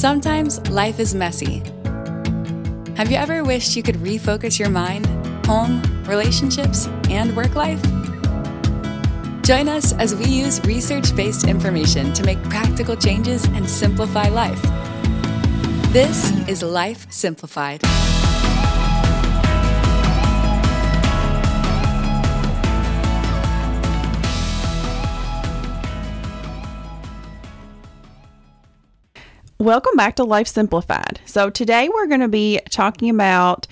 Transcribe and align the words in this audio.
Sometimes 0.00 0.66
life 0.70 0.98
is 0.98 1.14
messy. 1.14 1.58
Have 2.96 3.10
you 3.10 3.18
ever 3.18 3.44
wished 3.44 3.76
you 3.76 3.82
could 3.82 3.96
refocus 3.96 4.58
your 4.58 4.70
mind, 4.70 5.04
home, 5.44 5.82
relationships, 6.04 6.86
and 7.10 7.36
work 7.36 7.54
life? 7.54 7.82
Join 9.42 9.68
us 9.68 9.92
as 9.92 10.14
we 10.14 10.24
use 10.24 10.58
research 10.64 11.14
based 11.14 11.46
information 11.46 12.14
to 12.14 12.24
make 12.24 12.42
practical 12.44 12.96
changes 12.96 13.44
and 13.44 13.68
simplify 13.68 14.30
life. 14.30 14.62
This 15.92 16.32
is 16.48 16.62
Life 16.62 17.06
Simplified. 17.12 17.82
Welcome 29.60 29.94
back 29.94 30.16
to 30.16 30.24
Life 30.24 30.48
Simplified. 30.48 31.20
So, 31.26 31.50
today 31.50 31.90
we're 31.90 32.06
going 32.06 32.22
to 32.22 32.28
be 32.28 32.60
talking 32.70 33.10
about 33.10 33.66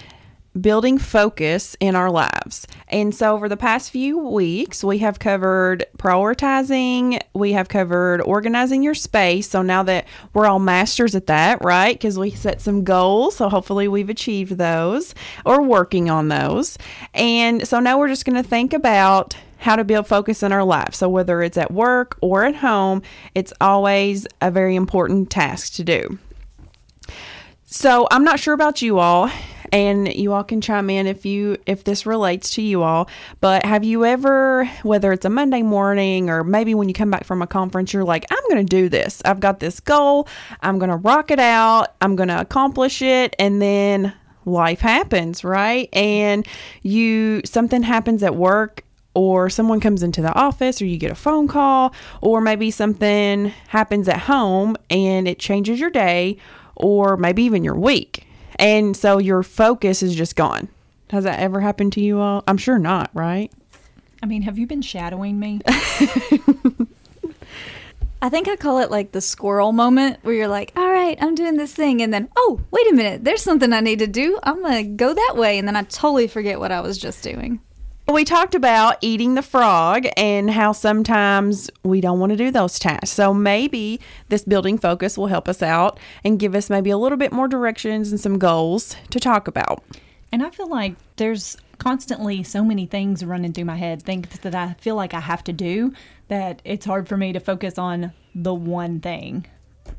building 0.60 0.98
focus 0.98 1.78
in 1.80 1.96
our 1.96 2.10
lives. 2.10 2.66
And 2.88 3.14
so, 3.14 3.34
over 3.34 3.48
the 3.48 3.56
past 3.56 3.90
few 3.90 4.18
weeks, 4.18 4.84
we 4.84 4.98
have 4.98 5.18
covered 5.18 5.86
prioritizing, 5.96 7.22
we 7.32 7.52
have 7.52 7.70
covered 7.70 8.20
organizing 8.20 8.82
your 8.82 8.92
space. 8.92 9.48
So, 9.48 9.62
now 9.62 9.82
that 9.84 10.06
we're 10.34 10.44
all 10.44 10.58
masters 10.58 11.14
at 11.14 11.26
that, 11.28 11.64
right? 11.64 11.94
Because 11.94 12.18
we 12.18 12.32
set 12.32 12.60
some 12.60 12.84
goals. 12.84 13.36
So, 13.36 13.48
hopefully, 13.48 13.88
we've 13.88 14.10
achieved 14.10 14.58
those 14.58 15.14
or 15.46 15.62
working 15.62 16.10
on 16.10 16.28
those. 16.28 16.76
And 17.14 17.66
so, 17.66 17.80
now 17.80 17.98
we're 17.98 18.08
just 18.08 18.26
going 18.26 18.36
to 18.36 18.46
think 18.46 18.74
about 18.74 19.36
how 19.58 19.76
to 19.76 19.84
build 19.84 20.06
focus 20.06 20.42
in 20.42 20.52
our 20.52 20.64
life. 20.64 20.94
So, 20.94 21.08
whether 21.08 21.42
it's 21.42 21.58
at 21.58 21.70
work 21.70 22.18
or 22.20 22.44
at 22.44 22.56
home, 22.56 23.02
it's 23.34 23.52
always 23.60 24.26
a 24.40 24.50
very 24.50 24.76
important 24.76 25.30
task 25.30 25.74
to 25.74 25.84
do. 25.84 26.18
So, 27.64 28.08
I'm 28.10 28.24
not 28.24 28.40
sure 28.40 28.54
about 28.54 28.82
you 28.82 28.98
all 28.98 29.30
and 29.70 30.10
you 30.14 30.32
all 30.32 30.44
can 30.44 30.62
chime 30.62 30.88
in 30.88 31.06
if 31.06 31.26
you 31.26 31.58
if 31.66 31.84
this 31.84 32.06
relates 32.06 32.52
to 32.52 32.62
you 32.62 32.82
all 32.82 33.06
but 33.42 33.66
have 33.66 33.84
you 33.84 34.02
ever 34.02 34.64
whether 34.82 35.12
it's 35.12 35.26
a 35.26 35.28
monday 35.28 35.60
morning 35.60 36.30
or 36.30 36.42
maybe 36.42 36.74
when 36.74 36.88
you 36.88 36.94
come 36.94 37.10
back 37.10 37.22
from 37.22 37.42
a 37.42 37.46
conference 37.46 37.92
you're 37.92 38.02
like 38.02 38.24
i'm 38.30 38.38
going 38.48 38.66
to 38.66 38.76
do 38.76 38.88
this. 38.88 39.22
I've 39.24 39.40
got 39.40 39.60
this 39.60 39.80
goal. 39.80 40.28
I'm 40.62 40.78
going 40.78 40.90
to 40.90 40.96
rock 40.96 41.30
it 41.30 41.38
out. 41.38 41.94
I'm 42.00 42.16
going 42.16 42.28
to 42.28 42.40
accomplish 42.40 43.02
it. 43.02 43.36
And 43.38 43.62
then 43.62 44.12
life 44.44 44.80
happens 44.80 45.44
right? 45.44 45.88
And 45.92 46.46
you 46.82 47.42
something 47.44 47.82
happens 47.82 48.22
at 48.22 48.34
work 48.34 48.84
or 49.14 49.50
someone 49.50 49.80
comes 49.80 50.02
into 50.02 50.22
the 50.22 50.32
office 50.34 50.80
or 50.80 50.86
you 50.86 50.96
get 50.96 51.10
a 51.10 51.16
phone 51.16 51.48
call 51.48 51.92
or 52.20 52.40
maybe 52.40 52.70
something 52.70 53.46
happens 53.68 54.08
at 54.08 54.20
home 54.20 54.76
and 54.90 55.26
it 55.26 55.38
changes 55.38 55.80
your 55.80 55.90
day 55.90 56.36
or 56.76 57.16
maybe 57.16 57.42
even 57.42 57.64
your 57.64 57.74
week 57.74 58.26
and 58.58 58.96
so 58.96 59.18
your 59.18 59.42
focus 59.42 60.02
is 60.02 60.14
just 60.14 60.36
gone. 60.36 60.68
Has 61.10 61.24
that 61.24 61.40
ever 61.40 61.60
happened 61.60 61.92
to 61.94 62.00
you 62.00 62.20
all? 62.20 62.44
I'm 62.46 62.58
sure 62.58 62.78
not, 62.78 63.10
right? 63.14 63.50
I 64.22 64.26
mean, 64.26 64.42
have 64.42 64.58
you 64.58 64.66
been 64.66 64.82
shadowing 64.82 65.38
me? 65.38 65.60
I 68.20 68.28
think 68.28 68.48
I 68.48 68.56
call 68.56 68.80
it 68.80 68.90
like 68.90 69.12
the 69.12 69.20
squirrel 69.20 69.70
moment 69.70 70.18
where 70.22 70.34
you're 70.34 70.48
like, 70.48 70.72
all 70.76 70.90
right, 70.90 71.16
I'm 71.20 71.36
doing 71.36 71.56
this 71.56 71.72
thing. 71.72 72.02
And 72.02 72.12
then, 72.12 72.28
oh, 72.36 72.60
wait 72.72 72.90
a 72.90 72.94
minute, 72.94 73.22
there's 73.22 73.42
something 73.42 73.72
I 73.72 73.78
need 73.78 74.00
to 74.00 74.08
do. 74.08 74.40
I'm 74.42 74.60
going 74.60 74.84
to 74.84 74.90
go 74.90 75.14
that 75.14 75.34
way. 75.36 75.56
And 75.56 75.68
then 75.68 75.76
I 75.76 75.82
totally 75.84 76.26
forget 76.26 76.58
what 76.58 76.72
I 76.72 76.80
was 76.80 76.98
just 76.98 77.22
doing. 77.22 77.60
We 78.10 78.24
talked 78.24 78.54
about 78.54 78.96
eating 79.02 79.34
the 79.34 79.42
frog 79.42 80.06
and 80.16 80.50
how 80.50 80.72
sometimes 80.72 81.70
we 81.82 82.00
don't 82.00 82.18
want 82.18 82.30
to 82.30 82.36
do 82.36 82.50
those 82.50 82.78
tasks. 82.78 83.10
So 83.10 83.34
maybe 83.34 84.00
this 84.30 84.44
building 84.44 84.78
focus 84.78 85.18
will 85.18 85.26
help 85.26 85.46
us 85.46 85.62
out 85.62 86.00
and 86.24 86.38
give 86.38 86.54
us 86.54 86.70
maybe 86.70 86.88
a 86.88 86.96
little 86.96 87.18
bit 87.18 87.32
more 87.32 87.48
directions 87.48 88.10
and 88.10 88.18
some 88.18 88.38
goals 88.38 88.96
to 89.10 89.20
talk 89.20 89.46
about. 89.46 89.84
And 90.32 90.42
I 90.42 90.48
feel 90.48 90.68
like 90.70 90.94
there's 91.16 91.58
constantly 91.76 92.42
so 92.42 92.64
many 92.64 92.86
things 92.86 93.22
running 93.26 93.52
through 93.52 93.66
my 93.66 93.76
head, 93.76 94.02
things 94.02 94.38
that 94.40 94.54
I 94.54 94.74
feel 94.80 94.94
like 94.94 95.12
I 95.12 95.20
have 95.20 95.44
to 95.44 95.52
do, 95.52 95.92
that 96.28 96.62
it's 96.64 96.86
hard 96.86 97.08
for 97.08 97.18
me 97.18 97.34
to 97.34 97.40
focus 97.40 97.76
on 97.76 98.12
the 98.34 98.54
one 98.54 99.00
thing. 99.00 99.46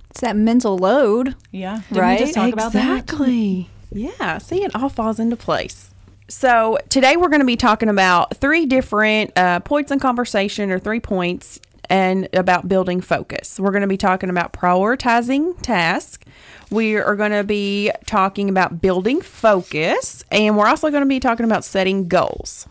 It's 0.09 0.21
that 0.21 0.35
mental 0.35 0.79
load. 0.79 1.35
Yeah. 1.51 1.81
Didn't 1.89 2.01
right? 2.01 2.21
exactly. 2.21 3.69
Yeah. 3.91 4.39
See, 4.39 4.63
it 4.63 4.75
all 4.75 4.89
falls 4.89 5.19
into 5.19 5.35
place. 5.35 5.91
So, 6.29 6.77
today 6.89 7.17
we're 7.17 7.29
going 7.29 7.41
to 7.41 7.45
be 7.45 7.57
talking 7.57 7.89
about 7.89 8.37
three 8.37 8.67
different 8.67 9.35
uh, 9.35 9.61
points 9.61 9.91
in 9.91 9.99
conversation 9.99 10.69
or 10.69 10.77
three 10.77 10.99
points 10.99 11.59
and 11.89 12.29
about 12.33 12.69
building 12.69 13.01
focus. 13.01 13.59
We're 13.59 13.71
going 13.71 13.81
to 13.81 13.87
be 13.87 13.97
talking 13.97 14.29
about 14.29 14.53
prioritizing 14.53 15.59
tasks. 15.63 16.23
We 16.69 16.97
are 16.97 17.15
going 17.15 17.31
to 17.31 17.43
be 17.43 17.91
talking 18.05 18.47
about 18.47 18.79
building 18.79 19.21
focus, 19.21 20.23
and 20.31 20.55
we're 20.55 20.67
also 20.67 20.91
going 20.91 21.01
to 21.01 21.09
be 21.09 21.19
talking 21.19 21.47
about 21.47 21.65
setting 21.65 22.07
goals. 22.07 22.67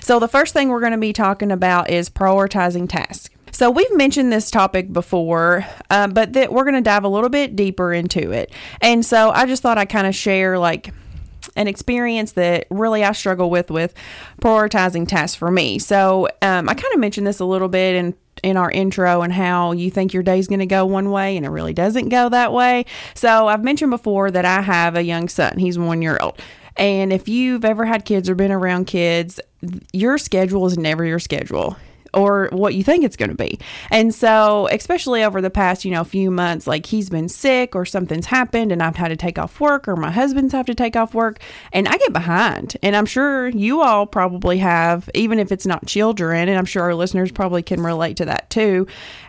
So, 0.00 0.18
the 0.18 0.26
first 0.26 0.52
thing 0.52 0.68
we're 0.68 0.80
going 0.80 0.90
to 0.90 0.98
be 0.98 1.12
talking 1.12 1.52
about 1.52 1.90
is 1.90 2.10
prioritizing 2.10 2.88
tasks. 2.88 3.30
So, 3.52 3.70
we've 3.70 3.94
mentioned 3.94 4.32
this 4.32 4.50
topic 4.50 4.92
before, 4.92 5.64
uh, 5.90 6.08
but 6.08 6.32
that 6.32 6.52
we're 6.52 6.64
going 6.64 6.74
to 6.74 6.80
dive 6.80 7.04
a 7.04 7.08
little 7.08 7.30
bit 7.30 7.54
deeper 7.54 7.92
into 7.92 8.32
it. 8.32 8.52
And 8.80 9.06
so, 9.06 9.30
I 9.30 9.46
just 9.46 9.62
thought 9.62 9.78
I'd 9.78 9.90
kind 9.90 10.08
of 10.08 10.14
share 10.16 10.58
like 10.58 10.92
an 11.56 11.68
experience 11.68 12.32
that 12.32 12.66
really 12.70 13.04
I 13.04 13.12
struggle 13.12 13.50
with 13.50 13.70
with 13.70 13.94
prioritizing 14.40 15.06
tasks 15.08 15.36
for 15.36 15.50
me. 15.50 15.78
So 15.78 16.28
um, 16.42 16.68
I 16.68 16.74
kind 16.74 16.92
of 16.94 17.00
mentioned 17.00 17.26
this 17.26 17.40
a 17.40 17.44
little 17.44 17.68
bit 17.68 17.94
in 17.94 18.14
in 18.42 18.56
our 18.56 18.70
intro 18.70 19.20
and 19.20 19.32
how 19.32 19.72
you 19.72 19.90
think 19.90 20.14
your 20.14 20.22
day's 20.22 20.46
going 20.46 20.60
to 20.60 20.66
go 20.66 20.86
one 20.86 21.10
way 21.10 21.36
and 21.36 21.44
it 21.44 21.50
really 21.50 21.74
doesn't 21.74 22.08
go 22.08 22.28
that 22.30 22.52
way. 22.54 22.86
So 23.14 23.48
I've 23.48 23.62
mentioned 23.62 23.90
before 23.90 24.30
that 24.30 24.46
I 24.46 24.62
have 24.62 24.96
a 24.96 25.02
young 25.02 25.28
son. 25.28 25.58
He's 25.58 25.78
one 25.78 26.00
year 26.00 26.16
old. 26.22 26.40
And 26.76 27.12
if 27.12 27.28
you've 27.28 27.64
ever 27.64 27.84
had 27.84 28.06
kids 28.06 28.30
or 28.30 28.34
been 28.34 28.52
around 28.52 28.86
kids, 28.86 29.40
your 29.92 30.16
schedule 30.16 30.64
is 30.66 30.78
never 30.78 31.04
your 31.04 31.18
schedule 31.18 31.76
or 32.14 32.48
what 32.52 32.74
you 32.74 32.84
think 32.84 33.04
it's 33.04 33.16
going 33.16 33.30
to 33.30 33.36
be. 33.36 33.58
And 33.90 34.14
so, 34.14 34.68
especially 34.70 35.22
over 35.22 35.40
the 35.40 35.50
past, 35.50 35.84
you 35.84 35.90
know, 35.90 36.04
few 36.04 36.30
months, 36.30 36.66
like 36.66 36.86
he's 36.86 37.10
been 37.10 37.28
sick 37.28 37.74
or 37.74 37.84
something's 37.84 38.26
happened 38.26 38.72
and 38.72 38.82
I've 38.82 38.96
had 38.96 39.08
to 39.08 39.16
take 39.16 39.38
off 39.38 39.60
work 39.60 39.88
or 39.88 39.96
my 39.96 40.10
husband's 40.10 40.52
have 40.52 40.66
to 40.66 40.74
take 40.74 40.96
off 40.96 41.14
work 41.14 41.40
and 41.72 41.88
I 41.88 41.96
get 41.96 42.12
behind. 42.12 42.76
And 42.82 42.96
I'm 42.96 43.06
sure 43.06 43.48
you 43.48 43.82
all 43.82 44.06
probably 44.06 44.58
have, 44.58 45.08
even 45.14 45.38
if 45.38 45.52
it's 45.52 45.66
not 45.66 45.86
children, 45.86 46.48
and 46.48 46.58
I'm 46.58 46.64
sure 46.64 46.82
our 46.82 46.94
listeners 46.94 47.32
probably 47.32 47.62
can 47.62 47.82
relate 47.82 48.16
to 48.18 48.24
that 48.26 48.50
too. 48.50 48.86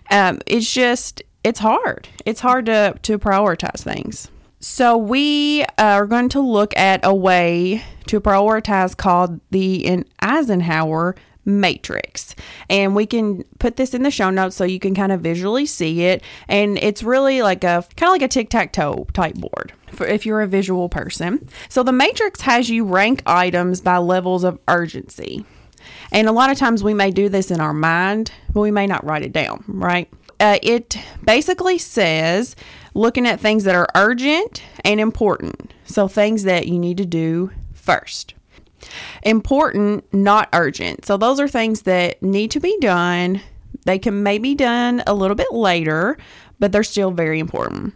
Um, 0.09 0.40
it's 0.46 0.72
just, 0.72 1.22
it's 1.44 1.59
hard. 1.59 2.08
It's 2.25 2.41
hard 2.41 2.66
to, 2.68 2.97
to 3.02 3.18
prioritize 3.20 3.84
things. 3.84 4.30
So, 4.64 4.96
we 4.96 5.66
are 5.80 6.06
going 6.06 6.30
to 6.30 6.40
look 6.40 6.78
at 6.78 7.00
a 7.03 7.16
way 7.16 7.84
to 8.06 8.22
prioritize 8.22 8.96
called 8.96 9.40
the 9.50 10.03
Eisenhower 10.20 11.16
matrix. 11.46 12.35
And 12.69 12.96
we 12.96 13.06
can 13.06 13.44
put 13.59 13.78
this 13.78 13.94
in 13.94 14.03
the 14.03 14.12
show 14.12 14.29
notes 14.29 14.56
so 14.56 14.63
you 14.63 14.79
can 14.79 14.96
kind 14.96 15.12
of 15.12 15.22
visually 15.22 15.66
see 15.66 16.03
it. 16.03 16.24
And 16.47 16.78
it's 16.79 17.03
really 17.03 17.41
like 17.41 17.63
a 17.63 17.85
kind 17.96 18.09
of 18.09 18.13
like 18.13 18.22
a 18.22 18.28
tic 18.28 18.50
tac 18.50 18.74
toe 18.74 19.07
type 19.13 19.35
board 19.35 19.74
for 19.91 20.06
if 20.06 20.25
you're 20.25 20.41
a 20.41 20.47
visual 20.47 20.90
person. 20.90 21.47
So 21.69 21.84
the 21.84 21.91
matrix 21.91 22.41
has 22.41 22.69
you 22.69 22.85
rank 22.85 23.24
items 23.25 23.81
by 23.81 23.97
levels 23.97 24.44
of 24.44 24.59
urgency. 24.68 25.46
And 26.12 26.28
a 26.28 26.31
lot 26.31 26.52
of 26.52 26.57
times 26.57 26.84
we 26.84 26.94
may 26.94 27.12
do 27.12 27.29
this 27.29 27.52
in 27.52 27.59
our 27.59 27.73
mind, 27.73 28.31
but 28.53 28.62
we 28.62 28.72
may 28.72 28.85
not 28.85 29.03
write 29.06 29.23
it 29.23 29.34
down, 29.34 29.63
right? 29.68 30.09
Uh, 30.40 30.58
it 30.62 30.97
basically 31.23 31.78
says 31.78 32.56
looking 32.94 33.28
at 33.28 33.40
things 33.40 33.63
that 33.63 33.75
are 33.75 33.88
urgent 33.96 34.63
and 34.84 35.00
important. 35.00 35.73
So 35.85 36.08
things 36.08 36.44
that 36.44 36.68
you 36.68 36.79
need 36.79 36.97
to 36.97 37.06
do 37.06 37.52
first. 37.73 38.34
Important, 39.24 40.12
not 40.14 40.50
urgent. 40.53 41.06
So 41.06 41.18
those 41.18 41.40
are 41.40 41.47
things 41.47 41.84
that 41.84 42.22
need 42.22 42.52
to 42.52 42.59
be 42.59 42.78
done. 42.80 43.42
They 43.86 44.00
can 44.00 44.24
maybe 44.24 44.56
done 44.56 45.03
a 45.08 45.14
little 45.14 45.36
bit 45.36 45.52
later, 45.52 46.18
but 46.59 46.72
they're 46.72 46.84
still 46.84 47.11
very 47.11 47.40
important. 47.40 47.94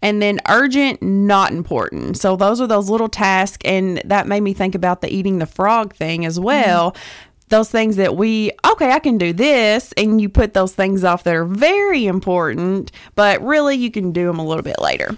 And 0.00 0.22
then 0.22 0.38
urgent, 0.48 1.02
not 1.02 1.50
important. 1.50 2.18
So 2.18 2.36
those 2.36 2.60
are 2.60 2.66
those 2.66 2.88
little 2.88 3.08
tasks. 3.08 3.58
And 3.64 4.00
that 4.04 4.28
made 4.28 4.42
me 4.42 4.54
think 4.54 4.74
about 4.74 5.00
the 5.00 5.12
eating 5.12 5.38
the 5.38 5.46
frog 5.46 5.94
thing 5.94 6.24
as 6.24 6.38
well. 6.38 6.92
Mm-hmm. 6.92 7.24
Those 7.48 7.70
things 7.70 7.96
that 7.96 8.14
we, 8.14 8.52
okay, 8.70 8.92
I 8.92 8.98
can 8.98 9.18
do 9.18 9.32
this. 9.32 9.92
And 9.96 10.20
you 10.20 10.28
put 10.28 10.54
those 10.54 10.74
things 10.74 11.02
off 11.02 11.24
that 11.24 11.34
are 11.34 11.44
very 11.44 12.06
important, 12.06 12.92
but 13.14 13.42
really 13.42 13.74
you 13.76 13.90
can 13.90 14.12
do 14.12 14.26
them 14.26 14.38
a 14.38 14.44
little 14.44 14.62
bit 14.62 14.78
later. 14.78 15.16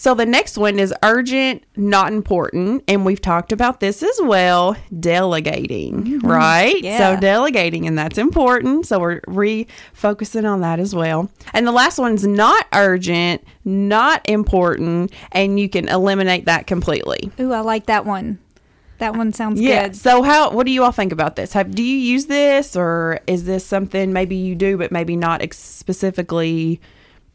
So 0.00 0.14
the 0.14 0.24
next 0.24 0.56
one 0.56 0.78
is 0.78 0.94
urgent, 1.02 1.62
not 1.76 2.14
important. 2.14 2.84
And 2.88 3.04
we've 3.04 3.20
talked 3.20 3.52
about 3.52 3.80
this 3.80 4.02
as 4.02 4.18
well 4.22 4.74
delegating, 4.98 6.04
mm-hmm. 6.04 6.26
right? 6.26 6.82
Yeah. 6.82 6.96
So 6.96 7.20
delegating, 7.20 7.86
and 7.86 7.98
that's 7.98 8.16
important. 8.16 8.86
So 8.86 8.98
we're 8.98 9.20
refocusing 9.20 10.50
on 10.50 10.62
that 10.62 10.80
as 10.80 10.94
well. 10.94 11.30
And 11.52 11.66
the 11.66 11.72
last 11.72 11.98
one's 11.98 12.26
not 12.26 12.66
urgent, 12.72 13.44
not 13.66 14.26
important, 14.26 15.12
and 15.32 15.60
you 15.60 15.68
can 15.68 15.86
eliminate 15.86 16.46
that 16.46 16.66
completely. 16.66 17.30
Ooh, 17.38 17.52
I 17.52 17.60
like 17.60 17.84
that 17.84 18.06
one. 18.06 18.38
That 19.00 19.14
one 19.14 19.34
sounds 19.34 19.60
yeah. 19.60 19.88
good. 19.88 19.96
So 19.96 20.22
how 20.22 20.50
what 20.52 20.64
do 20.64 20.72
you 20.72 20.82
all 20.82 20.92
think 20.92 21.12
about 21.12 21.36
this? 21.36 21.52
Have 21.52 21.74
do 21.74 21.82
you 21.82 21.98
use 21.98 22.24
this 22.24 22.74
or 22.74 23.20
is 23.26 23.44
this 23.44 23.66
something 23.66 24.14
maybe 24.14 24.36
you 24.36 24.54
do 24.54 24.78
but 24.78 24.92
maybe 24.92 25.14
not 25.14 25.42
ex- 25.42 25.58
specifically 25.58 26.80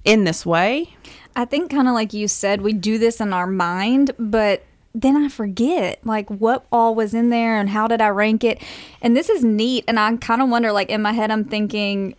in 0.03 0.23
this 0.23 0.47
way? 0.47 0.94
I 1.35 1.45
think 1.45 1.69
kind 1.69 1.87
of 1.87 1.93
like 1.93 2.13
you 2.13 2.27
said, 2.27 2.61
we 2.61 2.73
do 2.73 2.97
this 2.97 3.19
in 3.19 3.33
our 3.33 3.47
mind, 3.47 4.11
but 4.17 4.63
then 4.93 5.17
I 5.17 5.27
forget 5.27 5.99
like 6.05 6.29
what 6.29 6.65
all 6.71 6.95
was 6.95 7.13
in 7.13 7.29
there 7.29 7.57
and 7.59 7.69
how 7.69 7.87
did 7.87 7.99
I 7.99 8.07
rank 8.07 8.45
it. 8.45 8.61
And 9.01 9.15
this 9.15 9.29
is 9.29 9.43
neat. 9.43 9.83
And 9.87 9.99
I 9.99 10.15
kind 10.17 10.41
of 10.41 10.49
wonder, 10.49 10.71
like 10.71 10.89
in 10.89 11.01
my 11.01 11.11
head, 11.11 11.31
I'm 11.31 11.43
thinking 11.43 12.15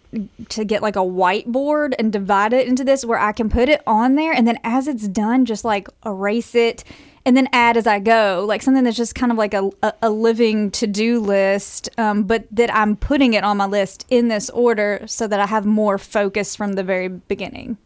to 0.50 0.64
get 0.64 0.82
like 0.82 0.96
a 0.96 1.00
whiteboard 1.00 1.94
and 1.98 2.12
divide 2.12 2.52
it 2.52 2.68
into 2.68 2.84
this 2.84 3.04
where 3.04 3.18
I 3.18 3.32
can 3.32 3.48
put 3.48 3.70
it 3.70 3.82
on 3.86 4.16
there. 4.16 4.32
And 4.32 4.46
then 4.46 4.58
as 4.62 4.86
it's 4.86 5.08
done, 5.08 5.46
just 5.46 5.64
like 5.64 5.88
erase 6.04 6.54
it 6.54 6.84
and 7.24 7.36
then 7.36 7.48
add 7.52 7.76
as 7.76 7.88
I 7.88 7.98
go, 7.98 8.44
like 8.46 8.62
something 8.62 8.84
that's 8.84 8.96
just 8.96 9.16
kind 9.16 9.32
of 9.32 9.38
like 9.38 9.52
a, 9.52 9.68
a, 9.82 9.92
a 10.02 10.10
living 10.10 10.70
to 10.72 10.86
do 10.86 11.18
list, 11.18 11.88
um, 11.98 12.22
but 12.22 12.46
that 12.52 12.72
I'm 12.72 12.94
putting 12.94 13.34
it 13.34 13.42
on 13.42 13.56
my 13.56 13.66
list 13.66 14.06
in 14.08 14.28
this 14.28 14.48
order 14.50 15.02
so 15.06 15.26
that 15.26 15.40
I 15.40 15.46
have 15.46 15.66
more 15.66 15.98
focus 15.98 16.54
from 16.54 16.74
the 16.74 16.84
very 16.84 17.08
beginning. 17.08 17.78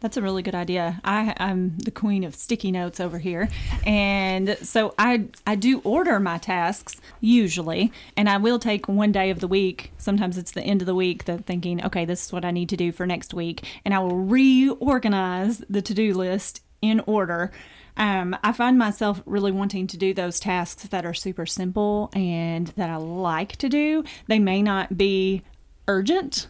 That's 0.00 0.16
a 0.16 0.22
really 0.22 0.42
good 0.42 0.54
idea. 0.54 1.00
I, 1.04 1.34
I'm 1.36 1.76
the 1.76 1.90
queen 1.90 2.24
of 2.24 2.34
sticky 2.34 2.72
notes 2.72 3.00
over 3.00 3.18
here, 3.18 3.48
and 3.84 4.56
so 4.62 4.94
I 4.98 5.26
I 5.46 5.56
do 5.56 5.80
order 5.80 6.18
my 6.18 6.38
tasks 6.38 7.00
usually, 7.20 7.92
and 8.16 8.28
I 8.28 8.38
will 8.38 8.58
take 8.58 8.88
one 8.88 9.12
day 9.12 9.30
of 9.30 9.40
the 9.40 9.48
week. 9.48 9.92
Sometimes 9.98 10.38
it's 10.38 10.52
the 10.52 10.62
end 10.62 10.80
of 10.80 10.86
the 10.86 10.94
week 10.94 11.26
that 11.26 11.44
thinking, 11.44 11.84
okay, 11.84 12.04
this 12.04 12.26
is 12.26 12.32
what 12.32 12.44
I 12.44 12.50
need 12.50 12.70
to 12.70 12.76
do 12.76 12.92
for 12.92 13.06
next 13.06 13.34
week, 13.34 13.66
and 13.84 13.92
I 13.92 13.98
will 13.98 14.16
reorganize 14.16 15.58
the 15.68 15.82
to 15.82 15.94
do 15.94 16.14
list 16.14 16.62
in 16.80 17.00
order. 17.00 17.52
Um, 17.96 18.34
I 18.42 18.52
find 18.52 18.78
myself 18.78 19.22
really 19.26 19.52
wanting 19.52 19.86
to 19.88 19.98
do 19.98 20.14
those 20.14 20.40
tasks 20.40 20.88
that 20.88 21.04
are 21.04 21.12
super 21.12 21.44
simple 21.44 22.10
and 22.14 22.68
that 22.68 22.88
I 22.88 22.96
like 22.96 23.56
to 23.56 23.68
do. 23.68 24.04
They 24.26 24.38
may 24.38 24.62
not 24.62 24.96
be 24.96 25.42
urgent 25.86 26.46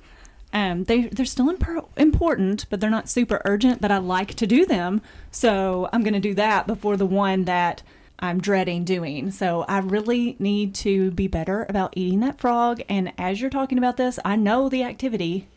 um, 0.53 0.85
they 0.85 1.03
they're 1.03 1.25
still 1.27 1.49
imp- 1.49 1.91
important, 1.97 2.67
but 2.71 2.81
they're 2.81 2.91
not 2.91 3.09
super 3.09 3.41
urgent. 3.45 3.83
That 3.83 3.93
I 3.93 3.99
like 3.99 4.35
to 4.35 4.47
do 4.47 4.67
them, 4.67 5.01
so 5.31 5.89
I'm 5.93 6.03
going 6.03 6.15
to 6.15 6.21
do 6.21 6.35
that 6.35 6.67
before 6.67 6.97
the 6.97 7.07
one 7.07 7.45
that 7.45 7.83
I'm 8.19 8.41
dreading 8.41 8.85
doing. 8.85 9.31
So 9.31 9.65
I 9.69 9.79
really 9.79 10.37
need 10.39 10.75
to 10.77 11.11
be 11.13 11.27
better 11.27 11.67
about 11.69 11.95
eating 11.97 12.21
that 12.21 12.39
frog. 12.39 12.83
And 12.89 13.13
as 13.17 13.41
you're 13.41 13.51
talking 13.51 13.79
about 13.79 13.97
this, 13.97 14.19
I 14.25 14.37
know 14.37 14.69
the 14.69 14.83
activity 14.83 15.49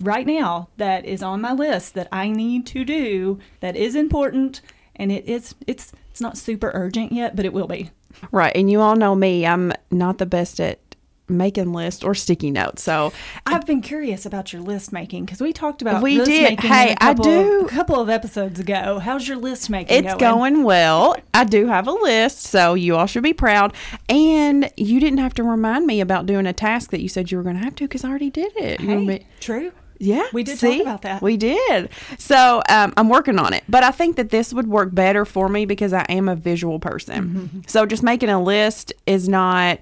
right 0.00 0.26
now 0.26 0.68
that 0.76 1.04
is 1.04 1.22
on 1.22 1.40
my 1.40 1.52
list 1.52 1.94
that 1.94 2.08
I 2.12 2.30
need 2.30 2.66
to 2.66 2.84
do 2.84 3.38
that 3.60 3.76
is 3.76 3.94
important, 3.94 4.60
and 4.96 5.10
it 5.10 5.24
is 5.26 5.54
it's 5.66 5.92
it's 6.10 6.20
not 6.20 6.36
super 6.36 6.70
urgent 6.74 7.12
yet, 7.12 7.34
but 7.34 7.44
it 7.44 7.52
will 7.52 7.66
be. 7.66 7.90
Right. 8.30 8.54
And 8.54 8.70
you 8.70 8.80
all 8.80 8.96
know 8.96 9.14
me, 9.14 9.46
I'm 9.46 9.72
not 9.90 10.18
the 10.18 10.26
best 10.26 10.60
at 10.60 10.78
making 11.32 11.72
lists 11.72 12.04
or 12.04 12.14
sticky 12.14 12.50
notes. 12.50 12.82
So 12.82 13.12
I've 13.46 13.66
been 13.66 13.80
curious 13.80 14.24
about 14.26 14.52
your 14.52 14.62
list 14.62 14.92
making 14.92 15.24
because 15.24 15.40
we 15.40 15.52
talked 15.52 15.82
about 15.82 16.02
We 16.02 16.18
list 16.18 16.30
did. 16.30 16.50
making 16.50 16.70
Hey, 16.70 16.90
a 16.92 16.96
I 17.04 17.14
couple, 17.14 17.24
do- 17.24 17.60
a 17.66 17.68
couple 17.68 18.00
of 18.00 18.08
episodes 18.08 18.60
ago. 18.60 18.98
How's 18.98 19.26
your 19.26 19.36
list 19.38 19.68
making? 19.70 20.04
it's 20.04 20.14
going 20.14 20.62
well. 20.64 21.16
I 21.34 21.44
do 21.44 21.66
have 21.66 21.86
a 21.88 21.92
list, 21.92 22.38
so 22.42 22.74
you 22.74 22.96
all 22.96 23.06
should 23.06 23.22
be 23.22 23.32
proud. 23.32 23.72
And 24.08 24.70
you 24.76 25.00
didn't 25.00 25.18
have 25.18 25.34
to 25.34 25.42
remind 25.42 25.86
me 25.86 26.00
about 26.00 26.26
doing 26.26 26.46
a 26.46 26.52
task 26.52 26.90
that 26.90 27.00
you 27.00 27.08
said 27.08 27.30
you 27.30 27.38
were 27.38 27.44
going 27.44 27.56
to 27.56 27.62
have 27.64 27.74
to 27.76 27.84
because 27.84 28.04
I 28.04 28.08
already 28.08 28.30
did 28.30 28.52
it. 28.56 28.80
Hey, 28.80 29.26
true. 29.40 29.72
Yeah, 29.98 30.26
We 30.32 30.42
did 30.42 30.58
see? 30.58 30.78
talk 30.78 30.82
about 30.82 31.02
that. 31.02 31.22
We 31.22 31.36
did. 31.36 31.88
So 32.18 32.60
um, 32.68 32.92
I'm 32.96 33.08
working 33.08 33.38
on 33.38 33.52
it, 33.54 33.62
but 33.68 33.84
I 33.84 33.92
think 33.92 34.16
that 34.16 34.30
this 34.30 34.52
would 34.52 34.66
work 34.66 34.92
better 34.92 35.24
for 35.24 35.48
me 35.48 35.64
because 35.64 35.92
I 35.92 36.02
am 36.08 36.28
a 36.28 36.34
visual 36.34 36.80
person. 36.80 37.22
Mm-hmm. 37.24 37.60
So 37.68 37.86
just 37.86 38.02
making 38.02 38.28
a 38.28 38.42
list 38.42 38.92
is 39.06 39.28
not. 39.28 39.78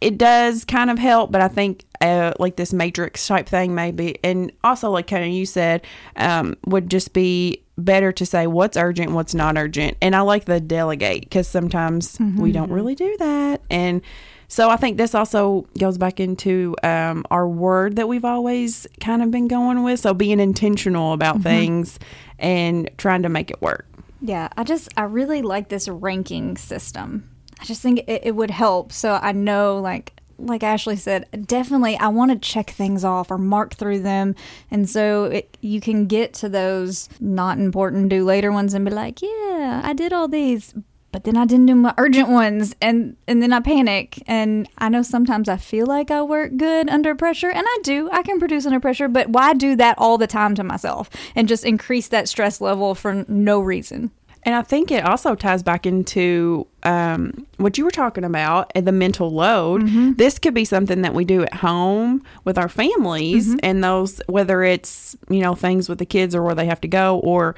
It 0.00 0.18
does 0.18 0.64
kind 0.64 0.90
of 0.90 0.98
help, 0.98 1.32
but 1.32 1.40
I 1.40 1.48
think 1.48 1.84
uh, 2.00 2.32
like 2.38 2.56
this 2.56 2.72
matrix 2.72 3.26
type 3.26 3.48
thing 3.48 3.74
maybe, 3.74 4.18
and 4.24 4.52
also 4.64 4.90
like 4.90 5.06
kind 5.06 5.24
of 5.24 5.30
you 5.30 5.46
said, 5.46 5.86
um, 6.16 6.56
would 6.66 6.90
just 6.90 7.12
be 7.12 7.62
better 7.76 8.10
to 8.12 8.24
say 8.24 8.46
what's 8.46 8.76
urgent, 8.76 9.12
what's 9.12 9.34
not 9.34 9.58
urgent, 9.58 9.96
and 10.00 10.16
I 10.16 10.20
like 10.20 10.46
the 10.46 10.60
delegate 10.60 11.22
because 11.22 11.46
sometimes 11.46 12.18
we 12.36 12.52
don't 12.52 12.70
really 12.70 12.94
do 12.94 13.16
that, 13.18 13.62
and 13.70 14.00
so 14.48 14.70
I 14.70 14.76
think 14.76 14.96
this 14.96 15.14
also 15.14 15.66
goes 15.78 15.98
back 15.98 16.20
into 16.20 16.76
um, 16.82 17.24
our 17.30 17.48
word 17.48 17.96
that 17.96 18.08
we've 18.08 18.24
always 18.24 18.86
kind 19.00 19.22
of 19.22 19.30
been 19.30 19.48
going 19.48 19.82
with. 19.82 20.00
So 20.00 20.14
being 20.14 20.38
intentional 20.40 21.12
about 21.12 21.42
things 21.42 21.98
and 22.38 22.88
trying 22.96 23.22
to 23.22 23.28
make 23.28 23.50
it 23.50 23.60
work. 23.60 23.86
Yeah, 24.20 24.48
I 24.56 24.64
just 24.64 24.88
I 24.96 25.02
really 25.02 25.42
like 25.42 25.68
this 25.68 25.88
ranking 25.88 26.56
system. 26.56 27.28
I 27.60 27.64
just 27.64 27.82
think 27.82 28.00
it, 28.06 28.22
it 28.24 28.36
would 28.36 28.50
help. 28.50 28.92
So 28.92 29.18
I 29.20 29.32
know, 29.32 29.78
like 29.78 30.12
like 30.38 30.62
Ashley 30.62 30.96
said, 30.96 31.26
definitely 31.46 31.96
I 31.96 32.08
want 32.08 32.30
to 32.30 32.36
check 32.36 32.70
things 32.70 33.04
off 33.04 33.30
or 33.30 33.38
mark 33.38 33.74
through 33.74 34.00
them, 34.00 34.34
and 34.70 34.88
so 34.88 35.24
it, 35.24 35.56
you 35.60 35.80
can 35.80 36.06
get 36.06 36.34
to 36.34 36.48
those 36.48 37.08
not 37.20 37.58
important 37.58 38.10
do 38.10 38.24
later 38.24 38.52
ones 38.52 38.74
and 38.74 38.84
be 38.84 38.90
like, 38.90 39.22
yeah, 39.22 39.80
I 39.84 39.92
did 39.92 40.12
all 40.12 40.28
these. 40.28 40.74
But 41.12 41.24
then 41.24 41.38
I 41.38 41.46
didn't 41.46 41.64
do 41.66 41.74
my 41.74 41.94
urgent 41.96 42.28
ones, 42.28 42.74
and 42.82 43.16
and 43.26 43.42
then 43.42 43.52
I 43.52 43.60
panic. 43.60 44.22
And 44.26 44.68
I 44.76 44.90
know 44.90 45.00
sometimes 45.00 45.48
I 45.48 45.56
feel 45.56 45.86
like 45.86 46.10
I 46.10 46.20
work 46.20 46.56
good 46.58 46.90
under 46.90 47.14
pressure, 47.14 47.48
and 47.48 47.64
I 47.66 47.78
do. 47.82 48.10
I 48.12 48.22
can 48.22 48.38
produce 48.38 48.66
under 48.66 48.80
pressure, 48.80 49.08
but 49.08 49.30
why 49.30 49.54
do 49.54 49.76
that 49.76 49.96
all 49.96 50.18
the 50.18 50.26
time 50.26 50.54
to 50.56 50.64
myself 50.64 51.08
and 51.34 51.48
just 51.48 51.64
increase 51.64 52.08
that 52.08 52.28
stress 52.28 52.60
level 52.60 52.94
for 52.94 53.24
no 53.28 53.60
reason? 53.60 54.10
And 54.46 54.54
I 54.54 54.62
think 54.62 54.92
it 54.92 55.04
also 55.04 55.34
ties 55.34 55.64
back 55.64 55.86
into 55.86 56.68
um, 56.84 57.46
what 57.56 57.76
you 57.76 57.84
were 57.84 57.90
talking 57.90 58.22
about, 58.22 58.70
uh, 58.76 58.80
the 58.80 58.92
mental 58.92 59.30
load. 59.32 59.82
This 60.16 60.38
could 60.38 60.54
be 60.54 60.64
something 60.64 61.02
that 61.02 61.14
we 61.14 61.24
do 61.24 61.42
at 61.42 61.54
home 61.54 62.22
with 62.44 62.56
our 62.56 62.68
families, 62.68 63.48
and 63.64 63.82
those 63.82 64.22
whether 64.28 64.62
it's 64.62 65.16
you 65.28 65.40
know 65.40 65.56
things 65.56 65.88
with 65.88 65.98
the 65.98 66.06
kids 66.06 66.32
or 66.32 66.42
where 66.44 66.54
they 66.54 66.66
have 66.66 66.80
to 66.82 66.88
go, 66.88 67.18
or 67.18 67.56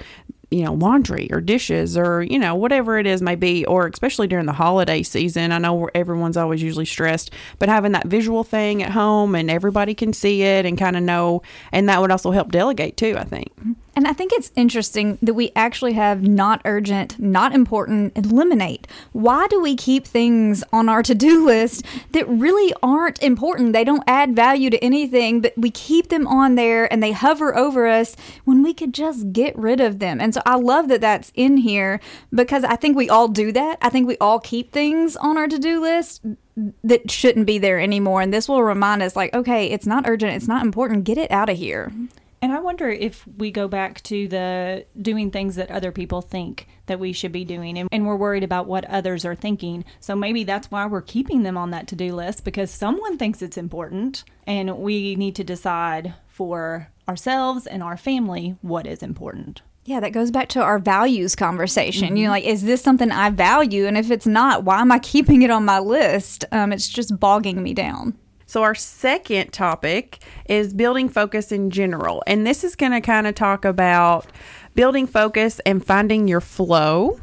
you 0.50 0.64
know 0.64 0.73
laundry 0.73 1.29
or 1.31 1.43
dishes 1.43 1.94
or 1.94 2.23
you 2.23 2.38
know 2.38 2.55
whatever 2.55 2.99
it 2.99 3.06
is 3.06 3.20
may 3.20 3.34
be, 3.34 3.67
or 3.67 3.87
especially 3.87 4.26
during 4.26 4.46
the 4.46 4.55
holiday 4.55 5.02
season. 5.02 5.52
I 5.52 5.58
know 5.58 5.91
everyone's 5.94 6.38
always 6.38 6.62
usually 6.62 6.87
stressed, 6.87 7.31
but 7.58 7.69
having 7.69 7.93
that 7.93 8.06
visual 8.06 8.44
thing 8.44 8.82
at 8.82 8.93
home 8.93 9.34
and 9.34 9.50
everybody 9.50 9.94
can 9.94 10.14
see 10.14 10.43
it 10.43 10.64
and 10.64 10.79
kind 10.79 10.96
of 10.96 11.02
know, 11.02 11.43
and 11.70 11.87
that 11.91 12.00
would 12.00 12.11
also 12.11 12.31
help 12.31 12.50
delegate 12.50 12.96
too. 12.96 13.14
I 13.19 13.25
think. 13.25 13.52
And 13.98 14.06
I 14.06 14.12
think 14.12 14.32
it's 14.32 14.52
interesting 14.54 15.18
that 15.22 15.34
we 15.34 15.50
actually 15.56 15.94
have 15.94 16.22
not 16.22 16.62
urgent, 16.64 17.18
not 17.18 17.52
important, 17.52 18.16
eliminate. 18.16 18.86
Why 19.10 19.48
do 19.48 19.60
we 19.60 19.74
keep 19.74 20.06
things 20.06 20.62
on 20.72 20.88
our 20.88 21.02
to 21.02 21.16
do 21.16 21.44
list 21.44 21.84
that 22.12 22.28
really 22.28 22.72
aren't 22.80 23.20
important? 23.20 23.72
They 23.72 23.82
don't 23.82 24.04
add 24.06 24.36
value 24.36 24.70
to 24.70 24.78
anything, 24.84 25.40
but 25.40 25.52
we 25.56 25.72
keep 25.72 26.10
them 26.10 26.28
on 26.28 26.54
there 26.54 26.90
and 26.92 27.02
they 27.02 27.10
hover 27.10 27.56
over 27.56 27.88
us 27.88 28.14
when 28.44 28.62
we 28.62 28.72
could 28.72 28.94
just 28.94 29.32
get 29.32 29.58
rid 29.58 29.81
of 29.81 29.98
them. 29.98 30.20
And 30.20 30.32
so 30.32 30.43
I 30.46 30.55
love 30.55 30.86
that 30.90 31.00
that's 31.00 31.32
in 31.34 31.56
here 31.56 31.98
because 32.32 32.62
I 32.62 32.76
think 32.76 32.96
we 32.96 33.10
all 33.10 33.26
do 33.26 33.50
that. 33.50 33.78
I 33.82 33.88
think 33.88 34.06
we 34.06 34.17
all 34.19 34.38
keep 34.38 34.70
things 34.70 35.17
on 35.17 35.36
our 35.36 35.48
to 35.48 35.58
do 35.58 35.81
list 35.81 36.24
that 36.84 37.10
shouldn't 37.10 37.46
be 37.46 37.58
there 37.58 37.81
anymore. 37.81 38.22
And 38.22 38.32
this 38.32 38.48
will 38.48 38.62
remind 38.62 39.02
us, 39.02 39.17
like, 39.17 39.34
okay, 39.34 39.67
it's 39.67 39.86
not 39.86 40.08
urgent, 40.08 40.36
it's 40.36 40.46
not 40.46 40.64
important, 40.64 41.02
get 41.02 41.19
it 41.19 41.32
out 41.32 41.48
of 41.48 41.56
here. 41.56 41.90
And 42.40 42.52
I 42.52 42.60
wonder 42.60 42.88
if 42.88 43.26
we 43.36 43.50
go 43.50 43.66
back 43.68 44.02
to 44.04 44.28
the 44.28 44.86
doing 45.00 45.30
things 45.30 45.56
that 45.56 45.70
other 45.70 45.90
people 45.90 46.22
think 46.22 46.68
that 46.86 47.00
we 47.00 47.12
should 47.12 47.32
be 47.32 47.44
doing, 47.44 47.78
and, 47.78 47.88
and 47.90 48.06
we're 48.06 48.16
worried 48.16 48.44
about 48.44 48.66
what 48.66 48.84
others 48.86 49.24
are 49.24 49.34
thinking. 49.34 49.84
So 50.00 50.14
maybe 50.14 50.44
that's 50.44 50.70
why 50.70 50.86
we're 50.86 51.02
keeping 51.02 51.42
them 51.42 51.56
on 51.56 51.70
that 51.72 51.88
to 51.88 51.96
do 51.96 52.14
list 52.14 52.44
because 52.44 52.70
someone 52.70 53.18
thinks 53.18 53.42
it's 53.42 53.58
important, 53.58 54.24
and 54.46 54.78
we 54.78 55.16
need 55.16 55.34
to 55.36 55.44
decide 55.44 56.14
for 56.28 56.88
ourselves 57.08 57.66
and 57.66 57.82
our 57.82 57.96
family 57.96 58.56
what 58.62 58.86
is 58.86 59.02
important. 59.02 59.62
Yeah, 59.84 60.00
that 60.00 60.12
goes 60.12 60.30
back 60.30 60.50
to 60.50 60.60
our 60.60 60.78
values 60.78 61.34
conversation. 61.34 62.16
You 62.16 62.24
know, 62.24 62.30
like, 62.30 62.44
is 62.44 62.62
this 62.62 62.82
something 62.82 63.10
I 63.10 63.30
value? 63.30 63.86
And 63.86 63.96
if 63.96 64.10
it's 64.10 64.26
not, 64.26 64.62
why 64.62 64.80
am 64.80 64.92
I 64.92 64.98
keeping 64.98 65.40
it 65.40 65.50
on 65.50 65.64
my 65.64 65.78
list? 65.78 66.44
Um, 66.52 66.74
it's 66.74 66.88
just 66.88 67.18
bogging 67.18 67.62
me 67.62 67.72
down. 67.72 68.14
So, 68.48 68.62
our 68.62 68.74
second 68.74 69.52
topic 69.52 70.20
is 70.46 70.72
building 70.72 71.10
focus 71.10 71.52
in 71.52 71.70
general. 71.70 72.22
And 72.26 72.46
this 72.46 72.64
is 72.64 72.76
going 72.76 72.93
to 72.93 73.02
kind 73.02 73.26
of 73.26 73.34
talk 73.34 73.67
about 73.67 74.24
building 74.74 75.06
focus 75.06 75.60
and 75.67 75.84
finding 75.84 76.26
your 76.26 76.40
flow 76.40 77.20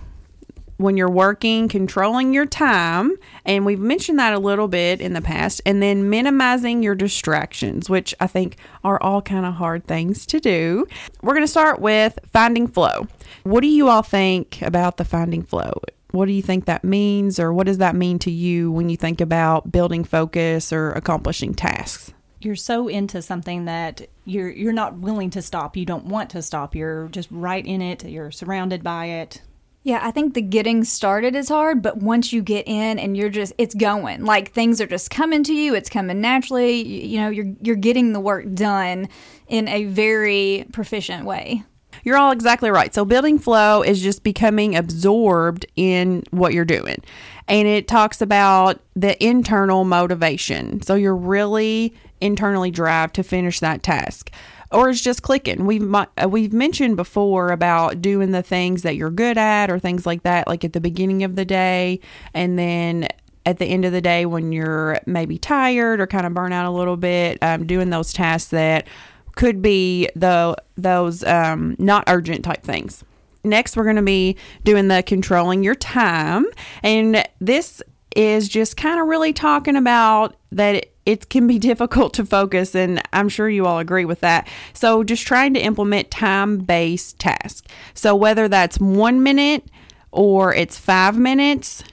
when 0.77 0.97
you're 0.97 1.09
working, 1.09 1.67
controlling 1.67 2.31
your 2.31 2.45
time. 2.45 3.15
And 3.43 3.65
we've 3.65 3.79
mentioned 3.79 4.19
that 4.19 4.33
a 4.33 4.39
little 4.39 4.67
bit 4.67 5.01
in 5.01 5.13
the 5.13 5.21
past. 5.21 5.61
And 5.65 5.81
then 5.81 6.11
minimizing 6.11 6.83
your 6.83 6.93
distractions, 6.93 7.89
which 7.89 8.13
I 8.19 8.27
think 8.27 8.57
are 8.83 9.01
all 9.01 9.23
kind 9.23 9.47
of 9.47 9.55
hard 9.55 9.87
things 9.87 10.27
to 10.27 10.39
do. 10.39 10.85
We're 11.23 11.33
going 11.33 11.43
to 11.43 11.51
start 11.51 11.79
with 11.79 12.19
finding 12.33 12.67
flow. 12.67 13.07
What 13.41 13.61
do 13.61 13.67
you 13.67 13.89
all 13.89 14.03
think 14.03 14.61
about 14.61 14.97
the 14.97 15.05
finding 15.05 15.41
flow? 15.41 15.81
What 16.15 16.27
do 16.27 16.31
you 16.31 16.41
think 16.41 16.63
that 16.63 16.85
means, 16.85 17.39
or 17.39 17.51
what 17.51 17.65
does 17.65 17.79
that 17.79 17.93
mean 17.93 18.19
to 18.19 18.31
you 18.31 18.71
when 18.71 18.87
you 18.87 18.95
think 18.95 19.19
about 19.19 19.69
building 19.69 20.05
focus 20.05 20.71
or 20.71 20.93
accomplishing 20.93 21.53
tasks? 21.53 22.13
You're 22.39 22.55
so 22.55 22.87
into 22.87 23.21
something 23.21 23.65
that 23.65 24.07
you're 24.23 24.49
you're 24.49 24.71
not 24.71 24.97
willing 24.97 25.29
to 25.31 25.41
stop. 25.41 25.75
You 25.75 25.85
don't 25.85 26.05
want 26.05 26.29
to 26.29 26.41
stop. 26.41 26.73
You're 26.73 27.09
just 27.09 27.27
right 27.31 27.65
in 27.65 27.81
it. 27.81 28.05
You're 28.05 28.31
surrounded 28.31 28.81
by 28.81 29.07
it. 29.07 29.41
Yeah, 29.83 29.99
I 30.01 30.11
think 30.11 30.35
the 30.35 30.41
getting 30.41 30.85
started 30.85 31.35
is 31.35 31.49
hard, 31.49 31.81
but 31.81 31.97
once 31.97 32.31
you 32.31 32.41
get 32.41 32.65
in 32.65 32.97
and 32.97 33.17
you're 33.17 33.29
just 33.29 33.51
it's 33.57 33.75
going. 33.75 34.23
Like 34.23 34.53
things 34.53 34.79
are 34.79 34.87
just 34.87 35.09
coming 35.11 35.43
to 35.43 35.53
you, 35.53 35.75
it's 35.75 35.89
coming 35.89 36.21
naturally. 36.21 36.81
You, 36.81 37.07
you 37.09 37.19
know, 37.19 37.29
you're 37.29 37.53
you're 37.61 37.75
getting 37.75 38.13
the 38.13 38.21
work 38.21 38.53
done 38.53 39.09
in 39.49 39.67
a 39.67 39.83
very 39.83 40.65
proficient 40.71 41.25
way. 41.25 41.65
You're 42.05 42.17
all 42.17 42.31
exactly 42.31 42.71
right. 42.71 42.93
So 42.93 43.03
building 43.03 43.37
flow 43.37 43.81
is 43.81 44.01
just 44.01 44.23
becoming 44.23 44.75
absorbed 44.77 45.65
in 45.75 46.23
what 46.31 46.53
you're 46.53 46.63
doing. 46.63 47.03
And 47.47 47.67
it 47.67 47.87
talks 47.87 48.21
about 48.21 48.79
the 48.95 49.21
internal 49.23 49.83
motivation. 49.83 50.81
So 50.81 50.95
you're 50.95 51.15
really 51.15 51.93
internally 52.21 52.71
drive 52.71 53.11
to 53.13 53.23
finish 53.23 53.59
that 53.59 53.83
task 53.83 54.31
or 54.71 54.89
it's 54.89 55.01
just 55.01 55.21
clicking. 55.21 55.65
We've 55.65 55.93
uh, 55.93 56.05
we've 56.27 56.53
mentioned 56.53 56.95
before 56.95 57.51
about 57.51 58.01
doing 58.01 58.31
the 58.31 58.43
things 58.43 58.81
that 58.81 58.95
you're 58.95 59.11
good 59.11 59.37
at 59.37 59.69
or 59.69 59.79
things 59.79 60.05
like 60.05 60.23
that, 60.23 60.47
like 60.47 60.63
at 60.63 60.73
the 60.73 60.81
beginning 60.81 61.23
of 61.23 61.35
the 61.35 61.45
day, 61.45 61.99
and 62.33 62.57
then 62.57 63.07
at 63.45 63.59
the 63.59 63.65
end 63.65 63.85
of 63.85 63.91
the 63.91 64.01
day 64.01 64.25
when 64.25 64.51
you're 64.51 64.99
maybe 65.05 65.37
tired 65.37 66.01
or 66.01 66.07
kind 66.07 66.25
of 66.25 66.33
burn 66.33 66.51
out 66.51 66.65
a 66.65 66.71
little 66.71 66.97
bit, 66.97 67.37
um, 67.43 67.67
doing 67.67 67.91
those 67.91 68.11
tasks 68.11 68.49
that 68.49 68.87
could 69.35 69.61
be 69.61 70.09
the 70.15 70.55
those 70.75 71.23
um, 71.23 71.75
not 71.77 72.03
urgent 72.07 72.43
type 72.43 72.63
things. 72.63 73.03
Next, 73.43 73.77
we're 73.77 73.83
going 73.83 73.97
to 73.97 74.01
be 74.01 74.37
doing 74.63 74.87
the 74.87 75.03
controlling 75.03 75.63
your 75.63 75.75
time, 75.75 76.45
and 76.81 77.23
this 77.39 77.81
is 78.15 78.49
just 78.49 78.77
kind 78.77 78.99
of 78.99 79.07
really 79.07 79.33
talking 79.33 79.75
about 79.75 80.35
that. 80.51 80.75
It, 80.75 80.91
it 81.05 81.29
can 81.29 81.45
be 81.45 81.59
difficult 81.71 82.13
to 82.15 82.25
focus, 82.25 82.73
and 82.75 83.01
I'm 83.13 83.29
sure 83.29 83.47
you 83.47 83.65
all 83.65 83.79
agree 83.79 84.05
with 84.05 84.21
that. 84.21 84.47
So, 84.73 85.03
just 85.03 85.27
trying 85.27 85.53
to 85.53 85.59
implement 85.59 86.09
time 86.09 86.57
based 86.59 87.19
tasks. 87.19 87.61
So, 87.93 88.15
whether 88.15 88.47
that's 88.47 88.79
one 88.79 89.21
minute 89.21 89.65
or 90.11 90.53
it's 90.53 90.79
five 90.79 91.17
minutes 91.17 91.83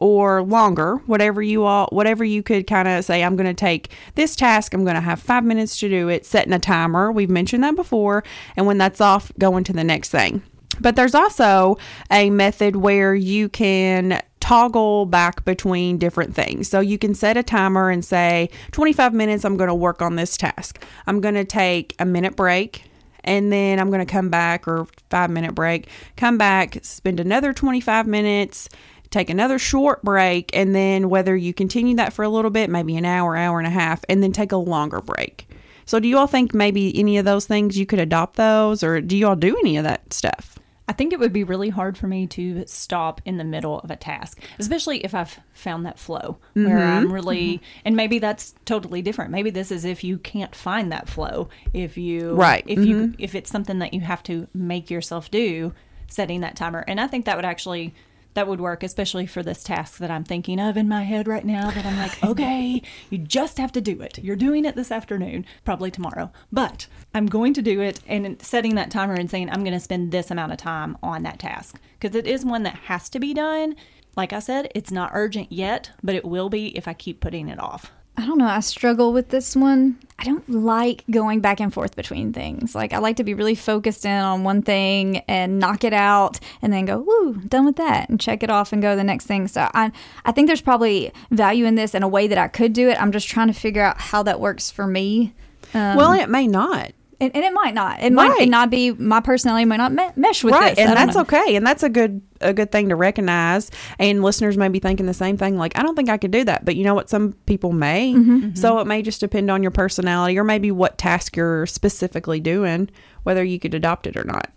or 0.00 0.42
longer, 0.42 0.96
whatever 1.06 1.42
you 1.42 1.64
all, 1.64 1.86
whatever 1.92 2.24
you 2.24 2.42
could 2.42 2.66
kind 2.66 2.88
of 2.88 3.04
say, 3.04 3.22
I'm 3.22 3.36
going 3.36 3.46
to 3.46 3.54
take 3.54 3.92
this 4.14 4.34
task, 4.34 4.74
I'm 4.74 4.82
going 4.82 4.96
to 4.96 5.00
have 5.00 5.20
five 5.20 5.44
minutes 5.44 5.78
to 5.80 5.88
do 5.88 6.08
it, 6.08 6.26
setting 6.26 6.52
a 6.52 6.58
timer. 6.58 7.12
We've 7.12 7.30
mentioned 7.30 7.62
that 7.62 7.76
before. 7.76 8.24
And 8.56 8.66
when 8.66 8.78
that's 8.78 9.00
off, 9.00 9.30
going 9.38 9.62
to 9.64 9.72
the 9.72 9.84
next 9.84 10.08
thing. 10.08 10.42
But 10.80 10.96
there's 10.96 11.14
also 11.14 11.76
a 12.10 12.30
method 12.30 12.76
where 12.76 13.14
you 13.14 13.50
can 13.50 14.22
toggle 14.40 15.04
back 15.04 15.44
between 15.44 15.98
different 15.98 16.34
things. 16.34 16.68
So 16.68 16.80
you 16.80 16.96
can 16.96 17.14
set 17.14 17.36
a 17.36 17.42
timer 17.42 17.90
and 17.90 18.02
say 18.02 18.48
25 18.72 19.12
minutes, 19.12 19.44
I'm 19.44 19.58
going 19.58 19.68
to 19.68 19.74
work 19.74 20.00
on 20.00 20.16
this 20.16 20.36
task. 20.38 20.82
I'm 21.06 21.20
going 21.20 21.34
to 21.34 21.44
take 21.44 21.94
a 21.98 22.06
minute 22.06 22.36
break 22.36 22.84
and 23.22 23.52
then 23.52 23.78
I'm 23.78 23.90
going 23.90 24.04
to 24.04 24.10
come 24.10 24.30
back 24.30 24.66
or 24.66 24.86
five 25.10 25.30
minute 25.30 25.54
break, 25.54 25.88
come 26.16 26.38
back, 26.38 26.78
spend 26.82 27.20
another 27.20 27.52
25 27.52 28.06
minutes, 28.06 28.68
take 29.10 29.30
another 29.30 29.58
short 29.58 30.02
break, 30.02 30.50
and 30.54 30.74
then 30.74 31.08
whether 31.08 31.36
you 31.36 31.52
continue 31.52 31.96
that 31.96 32.12
for 32.12 32.22
a 32.22 32.28
little 32.28 32.50
bit, 32.50 32.70
maybe 32.70 32.96
an 32.96 33.04
hour, 33.04 33.36
hour 33.36 33.58
and 33.58 33.66
a 33.66 33.70
half, 33.70 34.04
and 34.08 34.22
then 34.22 34.32
take 34.32 34.52
a 34.52 34.56
longer 34.56 35.00
break. 35.00 35.48
So, 35.84 35.98
do 35.98 36.08
you 36.08 36.18
all 36.18 36.28
think 36.28 36.54
maybe 36.54 36.96
any 36.98 37.18
of 37.18 37.24
those 37.24 37.46
things 37.46 37.76
you 37.76 37.86
could 37.86 37.98
adopt 37.98 38.36
those, 38.36 38.82
or 38.82 39.00
do 39.00 39.16
you 39.16 39.26
all 39.26 39.36
do 39.36 39.56
any 39.58 39.76
of 39.76 39.84
that 39.84 40.12
stuff? 40.12 40.58
I 40.90 40.92
think 40.92 41.12
it 41.12 41.20
would 41.20 41.32
be 41.32 41.44
really 41.44 41.68
hard 41.68 41.96
for 41.96 42.08
me 42.08 42.26
to 42.28 42.64
stop 42.66 43.20
in 43.24 43.36
the 43.36 43.44
middle 43.44 43.78
of 43.78 43.92
a 43.92 43.96
task, 43.96 44.40
especially 44.58 45.04
if 45.04 45.14
I've 45.14 45.38
found 45.52 45.86
that 45.86 46.00
flow 46.00 46.38
mm-hmm. 46.56 46.68
where 46.68 46.78
I'm 46.78 47.12
really, 47.12 47.54
mm-hmm. 47.58 47.80
and 47.84 47.94
maybe 47.94 48.18
that's 48.18 48.56
totally 48.64 49.00
different. 49.00 49.30
Maybe 49.30 49.50
this 49.50 49.70
is 49.70 49.84
if 49.84 50.02
you 50.02 50.18
can't 50.18 50.52
find 50.52 50.90
that 50.90 51.08
flow, 51.08 51.48
if 51.72 51.96
you, 51.96 52.34
right, 52.34 52.64
if 52.66 52.80
mm-hmm. 52.80 52.88
you, 52.88 53.14
if 53.18 53.36
it's 53.36 53.50
something 53.50 53.78
that 53.78 53.94
you 53.94 54.00
have 54.00 54.24
to 54.24 54.48
make 54.52 54.90
yourself 54.90 55.30
do, 55.30 55.72
setting 56.08 56.40
that 56.40 56.56
timer. 56.56 56.84
And 56.88 57.00
I 57.00 57.06
think 57.06 57.24
that 57.24 57.36
would 57.36 57.44
actually 57.44 57.94
that 58.34 58.46
would 58.46 58.60
work, 58.60 58.82
especially 58.82 59.26
for 59.26 59.42
this 59.42 59.64
task 59.64 59.98
that 59.98 60.10
I'm 60.10 60.24
thinking 60.24 60.60
of 60.60 60.76
in 60.76 60.88
my 60.88 61.02
head 61.02 61.26
right 61.26 61.44
now. 61.44 61.70
That 61.70 61.86
I'm 61.86 61.96
like, 61.96 62.22
okay, 62.30 62.82
you 63.08 63.18
just 63.18 63.58
have 63.58 63.72
to 63.72 63.80
do 63.80 64.00
it. 64.00 64.18
You're 64.18 64.36
doing 64.36 64.64
it 64.64 64.76
this 64.76 64.92
afternoon, 64.92 65.46
probably 65.64 65.90
tomorrow, 65.90 66.32
but 66.52 66.86
I'm 67.14 67.26
going 67.26 67.54
to 67.54 67.62
do 67.62 67.80
it 67.80 68.00
and 68.06 68.40
setting 68.42 68.74
that 68.76 68.90
timer 68.90 69.14
and 69.14 69.30
saying 69.30 69.50
I'm 69.50 69.64
going 69.64 69.72
to 69.72 69.80
spend 69.80 70.12
this 70.12 70.30
amount 70.30 70.52
of 70.52 70.58
time 70.58 70.96
on 71.02 71.22
that 71.24 71.38
task 71.38 71.80
because 71.98 72.16
it 72.16 72.26
is 72.26 72.44
one 72.44 72.62
that 72.64 72.74
has 72.74 73.08
to 73.10 73.20
be 73.20 73.34
done. 73.34 73.76
Like 74.16 74.32
I 74.32 74.40
said, 74.40 74.70
it's 74.74 74.90
not 74.90 75.12
urgent 75.14 75.52
yet, 75.52 75.90
but 76.02 76.14
it 76.14 76.24
will 76.24 76.48
be 76.48 76.76
if 76.76 76.88
I 76.88 76.94
keep 76.94 77.20
putting 77.20 77.48
it 77.48 77.60
off. 77.60 77.92
I 78.16 78.26
don't 78.26 78.38
know. 78.38 78.46
I 78.46 78.60
struggle 78.60 79.12
with 79.12 79.30
this 79.30 79.56
one. 79.56 79.98
I 80.18 80.24
don't 80.24 80.46
like 80.50 81.04
going 81.10 81.40
back 81.40 81.60
and 81.60 81.72
forth 81.72 81.96
between 81.96 82.32
things. 82.34 82.74
Like 82.74 82.92
I 82.92 82.98
like 82.98 83.16
to 83.16 83.24
be 83.24 83.32
really 83.32 83.54
focused 83.54 84.04
in 84.04 84.10
on 84.10 84.44
one 84.44 84.60
thing 84.60 85.18
and 85.28 85.58
knock 85.58 85.84
it 85.84 85.94
out 85.94 86.38
and 86.60 86.70
then 86.72 86.84
go, 86.84 86.98
woo, 86.98 87.40
done 87.48 87.64
with 87.64 87.76
that 87.76 88.10
and 88.10 88.20
check 88.20 88.42
it 88.42 88.50
off 88.50 88.74
and 88.74 88.82
go 88.82 88.94
the 88.94 89.04
next 89.04 89.24
thing. 89.26 89.48
So 89.48 89.70
I 89.72 89.90
I 90.26 90.32
think 90.32 90.48
there's 90.48 90.60
probably 90.60 91.12
value 91.30 91.64
in 91.64 91.76
this 91.76 91.94
in 91.94 92.02
a 92.02 92.08
way 92.08 92.26
that 92.26 92.36
I 92.36 92.48
could 92.48 92.74
do 92.74 92.90
it. 92.90 93.00
I'm 93.00 93.12
just 93.12 93.28
trying 93.28 93.46
to 93.46 93.54
figure 93.54 93.82
out 93.82 93.98
how 93.98 94.22
that 94.24 94.40
works 94.40 94.70
for 94.70 94.86
me. 94.86 95.32
Um, 95.72 95.96
well, 95.96 96.12
it 96.12 96.28
may 96.28 96.46
not 96.46 96.92
and, 97.20 97.34
and 97.34 97.44
it 97.44 97.52
might 97.52 97.74
not. 97.74 98.02
It 98.02 98.12
might 98.12 98.48
not 98.48 98.70
be 98.70 98.92
my 98.92 99.20
personality 99.20 99.64
might 99.64 99.76
not 99.76 99.92
me- 99.92 100.10
mesh 100.16 100.42
with 100.42 100.54
right, 100.54 100.74
this. 100.74 100.86
and 100.86 100.96
that's 100.96 101.14
know. 101.14 101.22
okay, 101.22 101.56
and 101.56 101.66
that's 101.66 101.82
a 101.82 101.88
good 101.88 102.22
a 102.40 102.54
good 102.54 102.72
thing 102.72 102.88
to 102.88 102.96
recognize. 102.96 103.70
And 103.98 104.22
listeners 104.22 104.56
may 104.56 104.68
be 104.68 104.78
thinking 104.78 105.06
the 105.06 105.14
same 105.14 105.36
thing, 105.36 105.58
like 105.58 105.78
I 105.78 105.82
don't 105.82 105.94
think 105.94 106.08
I 106.08 106.16
could 106.16 106.30
do 106.30 106.44
that, 106.44 106.64
but 106.64 106.76
you 106.76 106.84
know 106.84 106.94
what? 106.94 107.10
Some 107.10 107.34
people 107.46 107.72
may. 107.72 108.14
Mm-hmm. 108.14 108.54
So 108.54 108.78
it 108.78 108.86
may 108.86 109.02
just 109.02 109.20
depend 109.20 109.50
on 109.50 109.62
your 109.62 109.70
personality, 109.70 110.38
or 110.38 110.44
maybe 110.44 110.70
what 110.70 110.98
task 110.98 111.36
you're 111.36 111.66
specifically 111.66 112.40
doing, 112.40 112.90
whether 113.22 113.44
you 113.44 113.58
could 113.60 113.74
adopt 113.74 114.06
it 114.06 114.16
or 114.16 114.24
not. 114.24 114.50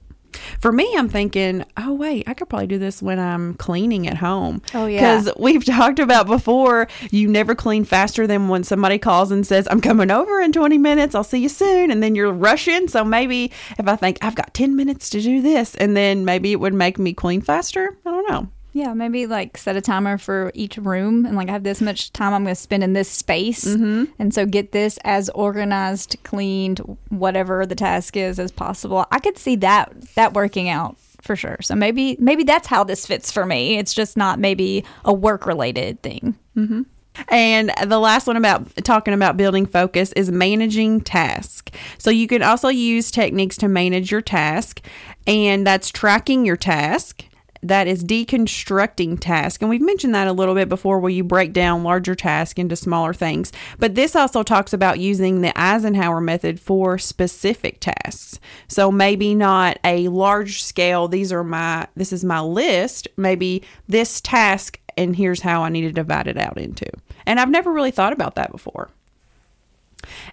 For 0.63 0.71
me, 0.71 0.95
I'm 0.97 1.09
thinking, 1.09 1.65
oh, 1.75 1.93
wait, 1.93 2.23
I 2.25 2.33
could 2.33 2.47
probably 2.47 2.67
do 2.67 2.79
this 2.79 3.01
when 3.01 3.19
I'm 3.19 3.55
cleaning 3.55 4.07
at 4.07 4.15
home. 4.15 4.61
Oh, 4.73 4.85
yeah. 4.85 5.17
Because 5.17 5.35
we've 5.37 5.65
talked 5.65 5.99
about 5.99 6.25
before, 6.25 6.87
you 7.11 7.27
never 7.27 7.53
clean 7.53 7.83
faster 7.83 8.25
than 8.27 8.47
when 8.47 8.63
somebody 8.63 8.97
calls 8.97 9.29
and 9.29 9.45
says, 9.45 9.67
I'm 9.69 9.81
coming 9.81 10.09
over 10.09 10.39
in 10.39 10.53
20 10.53 10.77
minutes. 10.77 11.15
I'll 11.15 11.25
see 11.25 11.39
you 11.39 11.49
soon. 11.49 11.91
And 11.91 12.01
then 12.01 12.15
you're 12.15 12.31
rushing. 12.31 12.87
So 12.87 13.03
maybe 13.03 13.51
if 13.77 13.89
I 13.89 13.97
think 13.97 14.19
I've 14.21 14.35
got 14.35 14.53
10 14.53 14.73
minutes 14.73 15.09
to 15.09 15.19
do 15.19 15.41
this, 15.41 15.75
and 15.75 15.97
then 15.97 16.23
maybe 16.23 16.53
it 16.53 16.61
would 16.61 16.73
make 16.73 16.97
me 16.97 17.13
clean 17.13 17.41
faster. 17.41 17.97
I 18.05 18.11
don't 18.11 18.29
know. 18.29 18.47
Yeah, 18.75 18.95
maybe 18.95 19.27
like 19.27 19.55
set 19.57 19.75
a 19.75 19.81
timer 19.81 20.17
for 20.17 20.51
each 20.55 20.77
room 20.77 21.25
and 21.25 21.35
like 21.35 21.47
I 21.47 21.51
have 21.51 21.63
this 21.63 21.79
much 21.79 22.11
time 22.11 22.33
I'm 22.33 22.43
going 22.43 22.55
to 22.55 22.59
spend 22.59 22.83
in 22.83 22.93
this 22.93 23.07
space. 23.07 23.65
Mm-hmm. 23.65 24.05
And 24.17 24.33
so 24.33 24.47
get 24.47 24.71
this 24.71 24.97
as 25.03 25.29
organized, 25.29 26.17
cleaned, 26.23 26.79
whatever 27.09 27.67
the 27.67 27.75
task 27.75 28.17
is 28.17 28.39
as 28.39 28.51
possible. 28.51 29.05
I 29.11 29.19
could 29.19 29.37
see 29.37 29.55
that 29.57 29.93
that 30.15 30.33
working 30.33 30.69
out 30.69 30.97
for 31.21 31.35
sure. 31.35 31.57
So 31.61 31.75
maybe 31.75 32.17
maybe 32.19 32.43
that's 32.43 32.67
how 32.67 32.83
this 32.83 33.05
fits 33.05 33.31
for 33.31 33.45
me. 33.45 33.77
It's 33.77 33.93
just 33.93 34.17
not 34.17 34.39
maybe 34.39 34.83
a 35.05 35.13
work 35.13 35.45
related 35.45 36.01
thing. 36.01 36.35
Mm-hmm. 36.57 36.81
And 37.27 37.71
the 37.85 37.99
last 37.99 38.25
one 38.25 38.37
about 38.37 38.75
talking 38.77 39.13
about 39.13 39.37
building 39.37 39.67
focus 39.67 40.11
is 40.13 40.31
managing 40.31 41.01
task. 41.01 41.69
So 41.99 42.09
you 42.09 42.25
can 42.25 42.41
also 42.41 42.69
use 42.69 43.11
techniques 43.11 43.55
to 43.57 43.67
manage 43.67 44.11
your 44.11 44.21
task, 44.21 44.81
and 45.27 45.65
that's 45.65 45.91
tracking 45.91 46.43
your 46.43 46.57
task 46.57 47.23
that 47.67 47.87
is 47.87 48.03
deconstructing 48.03 49.19
task. 49.19 49.61
And 49.61 49.69
we've 49.69 49.81
mentioned 49.81 50.13
that 50.15 50.27
a 50.27 50.33
little 50.33 50.55
bit 50.55 50.69
before 50.69 50.99
where 50.99 51.09
you 51.09 51.23
break 51.23 51.53
down 51.53 51.83
larger 51.83 52.15
tasks 52.15 52.59
into 52.59 52.75
smaller 52.75 53.13
things. 53.13 53.51
But 53.79 53.95
this 53.95 54.15
also 54.15 54.43
talks 54.43 54.73
about 54.73 54.99
using 54.99 55.41
the 55.41 55.57
Eisenhower 55.59 56.21
method 56.21 56.59
for 56.59 56.97
specific 56.97 57.79
tasks. 57.79 58.39
So 58.67 58.91
maybe 58.91 59.35
not 59.35 59.79
a 59.83 60.07
large 60.09 60.63
scale, 60.63 61.07
these 61.07 61.31
are 61.31 61.43
my 61.43 61.87
this 61.95 62.13
is 62.13 62.23
my 62.23 62.41
list, 62.41 63.07
maybe 63.17 63.63
this 63.87 64.21
task 64.21 64.79
and 64.97 65.15
here's 65.15 65.41
how 65.41 65.63
I 65.63 65.69
need 65.69 65.81
to 65.81 65.91
divide 65.91 66.27
it 66.27 66.37
out 66.37 66.57
into. 66.57 66.85
And 67.25 67.39
I've 67.39 67.49
never 67.49 67.71
really 67.71 67.91
thought 67.91 68.13
about 68.13 68.35
that 68.35 68.51
before. 68.51 68.89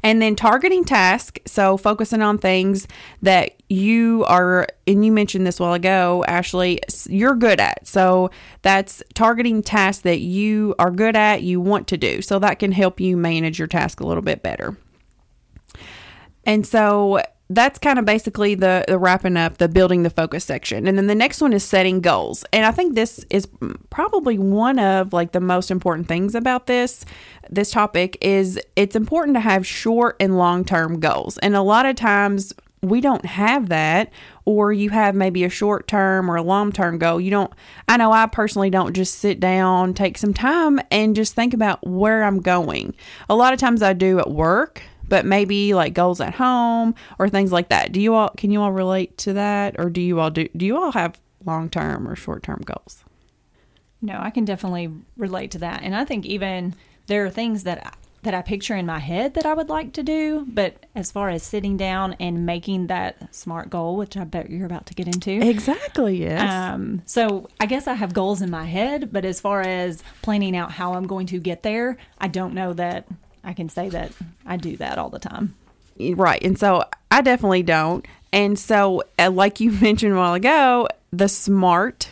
And 0.03 0.21
then 0.21 0.37
targeting 0.37 0.85
task, 0.85 1.39
so 1.47 1.77
focusing 1.77 2.23
on 2.23 2.39
things 2.39 2.89
that 3.23 3.53
you 3.69 4.25
are, 4.27 4.67
and 4.87 5.05
you 5.05 5.13
mentioned 5.13 5.47
this 5.47 5.61
while 5.61 5.75
ago, 5.75 6.25
Ashley, 6.27 6.81
you're 7.09 7.35
good 7.37 7.61
at. 7.61 7.87
So 7.87 8.31
that's 8.63 9.03
targeting 9.15 9.63
tasks 9.63 10.03
that 10.03 10.21
you 10.21 10.75
are 10.79 10.91
good 10.91 11.17
at, 11.17 11.43
you 11.43 11.61
want 11.61 11.87
to 11.89 11.97
do. 11.97 12.23
So 12.23 12.39
that 12.39 12.59
can 12.59 12.73
help 12.73 13.01
you 13.01 13.17
manage 13.17 13.59
your 13.59 13.69
task 13.69 14.01
a 14.01 14.07
little 14.07 14.23
bit 14.23 14.43
better. 14.43 14.77
And 16.45 16.67
so 16.67 17.23
that's 17.51 17.81
kind 17.81 17.99
of 17.99 18.05
basically 18.05 18.55
the, 18.55 18.85
the 18.87 18.97
wrapping 18.97 19.37
up 19.37 19.59
the 19.59 19.69
building 19.69 20.05
the 20.05 20.11
focus 20.11 20.45
section. 20.45 20.87
And 20.87 20.97
then 20.97 21.09
the 21.09 21.17
next 21.17 21.41
one 21.43 21.53
is 21.53 21.65
setting 21.65 22.01
goals. 22.01 22.45
And 22.53 22.65
i 22.65 22.71
think 22.71 22.95
this 22.95 23.25
is 23.29 23.49
probably 23.91 24.39
one 24.39 24.79
of 24.79 25.13
like 25.13 25.33
the 25.33 25.41
most 25.41 25.71
important 25.71 26.09
things 26.09 26.35
about 26.35 26.67
this 26.67 27.05
this 27.51 27.73
topic 27.73 28.17
is 28.21 28.59
it's 28.77 28.95
important 28.95 29.35
to 29.35 29.41
have 29.41 29.67
short 29.67 30.17
and 30.21 30.39
long 30.39 30.65
term 30.65 31.01
goals. 31.01 31.37
And 31.39 31.57
a 31.57 31.63
lot 31.63 31.85
of 31.85 31.97
times 31.97 32.55
we 32.83 33.01
don't 33.01 33.27
have 33.27 33.69
that 33.69 34.11
or 34.47 34.73
you 34.73 34.89
have 34.91 35.15
maybe 35.15 35.45
a 35.45 35.51
short 35.51 35.87
term 35.87 36.31
or 36.31 36.37
a 36.37 36.43
long 36.43 36.71
term 36.73 36.99
goal. 36.99 37.21
You 37.21 37.31
don't 37.31 37.53
i 37.89 37.97
know 37.97 38.13
i 38.13 38.27
personally 38.27 38.71
don't 38.71 38.95
just 38.95 39.17
sit 39.17 39.41
down 39.41 39.93
take 39.93 40.17
some 40.17 40.33
time 40.33 40.79
and 40.93 41.17
just 41.17 41.35
think 41.35 41.53
about 41.53 41.85
where 41.85 42.23
i'm 42.23 42.41
going. 42.41 42.95
A 43.29 43.35
lot 43.35 43.53
of 43.53 43.59
times 43.59 43.83
i 43.83 43.93
do 43.93 44.21
at 44.21 44.31
work 44.31 44.83
but 45.11 45.27
maybe 45.27 45.75
like 45.75 45.93
goals 45.93 46.21
at 46.23 46.37
home 46.37 46.95
or 47.19 47.29
things 47.29 47.53
like 47.53 47.69
that. 47.69 47.93
Do 47.93 48.01
you 48.01 48.15
all 48.15 48.31
can 48.31 48.51
you 48.51 48.63
all 48.63 48.73
relate 48.73 49.19
to 49.19 49.35
that 49.35 49.79
or 49.79 49.91
do 49.91 50.01
you 50.01 50.19
all 50.19 50.31
do 50.31 50.49
do 50.57 50.65
you 50.65 50.79
all 50.79 50.93
have 50.93 51.21
long-term 51.45 52.09
or 52.09 52.17
short-term 52.17 52.63
goals? 52.65 53.05
No, 54.01 54.19
I 54.19 54.31
can 54.31 54.47
definitely 54.47 54.91
relate 55.17 55.51
to 55.51 55.59
that. 55.59 55.83
And 55.83 55.95
I 55.95 56.05
think 56.05 56.25
even 56.25 56.75
there 57.07 57.27
are 57.27 57.31
things 57.31 57.65
that 57.65 57.99
that 58.23 58.35
I 58.35 58.43
picture 58.43 58.77
in 58.77 58.85
my 58.85 58.99
head 58.99 59.33
that 59.35 59.47
I 59.47 59.55
would 59.55 59.69
like 59.71 59.95
to 59.95 60.03
do. 60.03 60.47
But 60.47 60.87
as 60.95 61.11
far 61.11 61.31
as 61.31 61.43
sitting 61.43 61.77
down 61.77 62.15
and 62.21 62.45
making 62.45 62.89
that 62.89 63.35
SMART 63.35 63.71
goal, 63.71 63.97
which 63.97 64.17
I 64.17 64.25
bet 64.25 64.51
you're 64.51 64.67
about 64.67 64.87
to 64.87 64.95
get 64.95 65.07
into. 65.07 65.31
Exactly, 65.31 66.19
yes. 66.19 66.43
Um, 66.43 67.03
so 67.07 67.49
I 67.59 67.67
guess 67.67 67.87
I 67.87 67.95
have 67.95 68.13
goals 68.13 68.43
in 68.43 68.51
my 68.51 68.65
head, 68.65 69.11
but 69.11 69.25
as 69.25 69.41
far 69.41 69.63
as 69.63 70.03
planning 70.23 70.55
out 70.55 70.73
how 70.73 70.95
I'm 70.95 71.07
going 71.07 71.27
to 71.29 71.39
get 71.39 71.63
there, 71.63 71.97
I 72.19 72.29
don't 72.29 72.53
know 72.53 72.75
that 72.75 73.07
I 73.43 73.53
can 73.53 73.69
say 73.69 73.89
that 73.89 74.13
I 74.47 74.57
do 74.57 74.77
that 74.77 74.99
all 74.99 75.11
the 75.11 75.19
time. 75.19 75.55
Right. 75.99 76.43
And 76.43 76.59
so 76.59 76.85
I 77.11 77.21
definitely 77.23 77.63
don't. 77.63 78.07
And 78.33 78.59
so, 78.59 79.03
uh, 79.19 79.31
like 79.31 79.61
you 79.61 79.73
mentioned 79.81 80.15
a 80.15 80.17
while 80.17 80.35
ago, 80.35 80.89
the 81.13 81.29
SMART, 81.29 82.11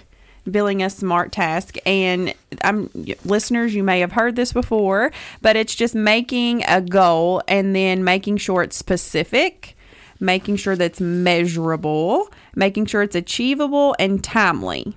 billing 0.51 0.83
a 0.83 0.91
SMART 0.91 1.33
task. 1.33 1.77
And 1.87 2.35
I'm 2.63 2.91
listeners, 3.25 3.75
you 3.75 3.83
may 3.83 4.01
have 4.01 4.13
heard 4.13 4.37
this 4.37 4.53
before, 4.53 5.13
but 5.41 5.57
it's 5.57 5.75
just 5.75 5.95
making 5.95 6.65
a 6.67 6.81
goal 6.81 7.43
and 7.49 7.75
then 7.75 8.05
making 8.05 8.39
sure 8.39 8.63
it's 8.63 8.77
specific, 8.77 9.77
making 10.21 10.57
sure 10.57 10.77
that's 10.77 11.01
measurable, 11.01 12.31
making 12.55 12.87
sure 12.87 13.03
it's 13.03 13.17
achievable 13.17 13.95
and 13.99 14.23
timely. 14.23 14.97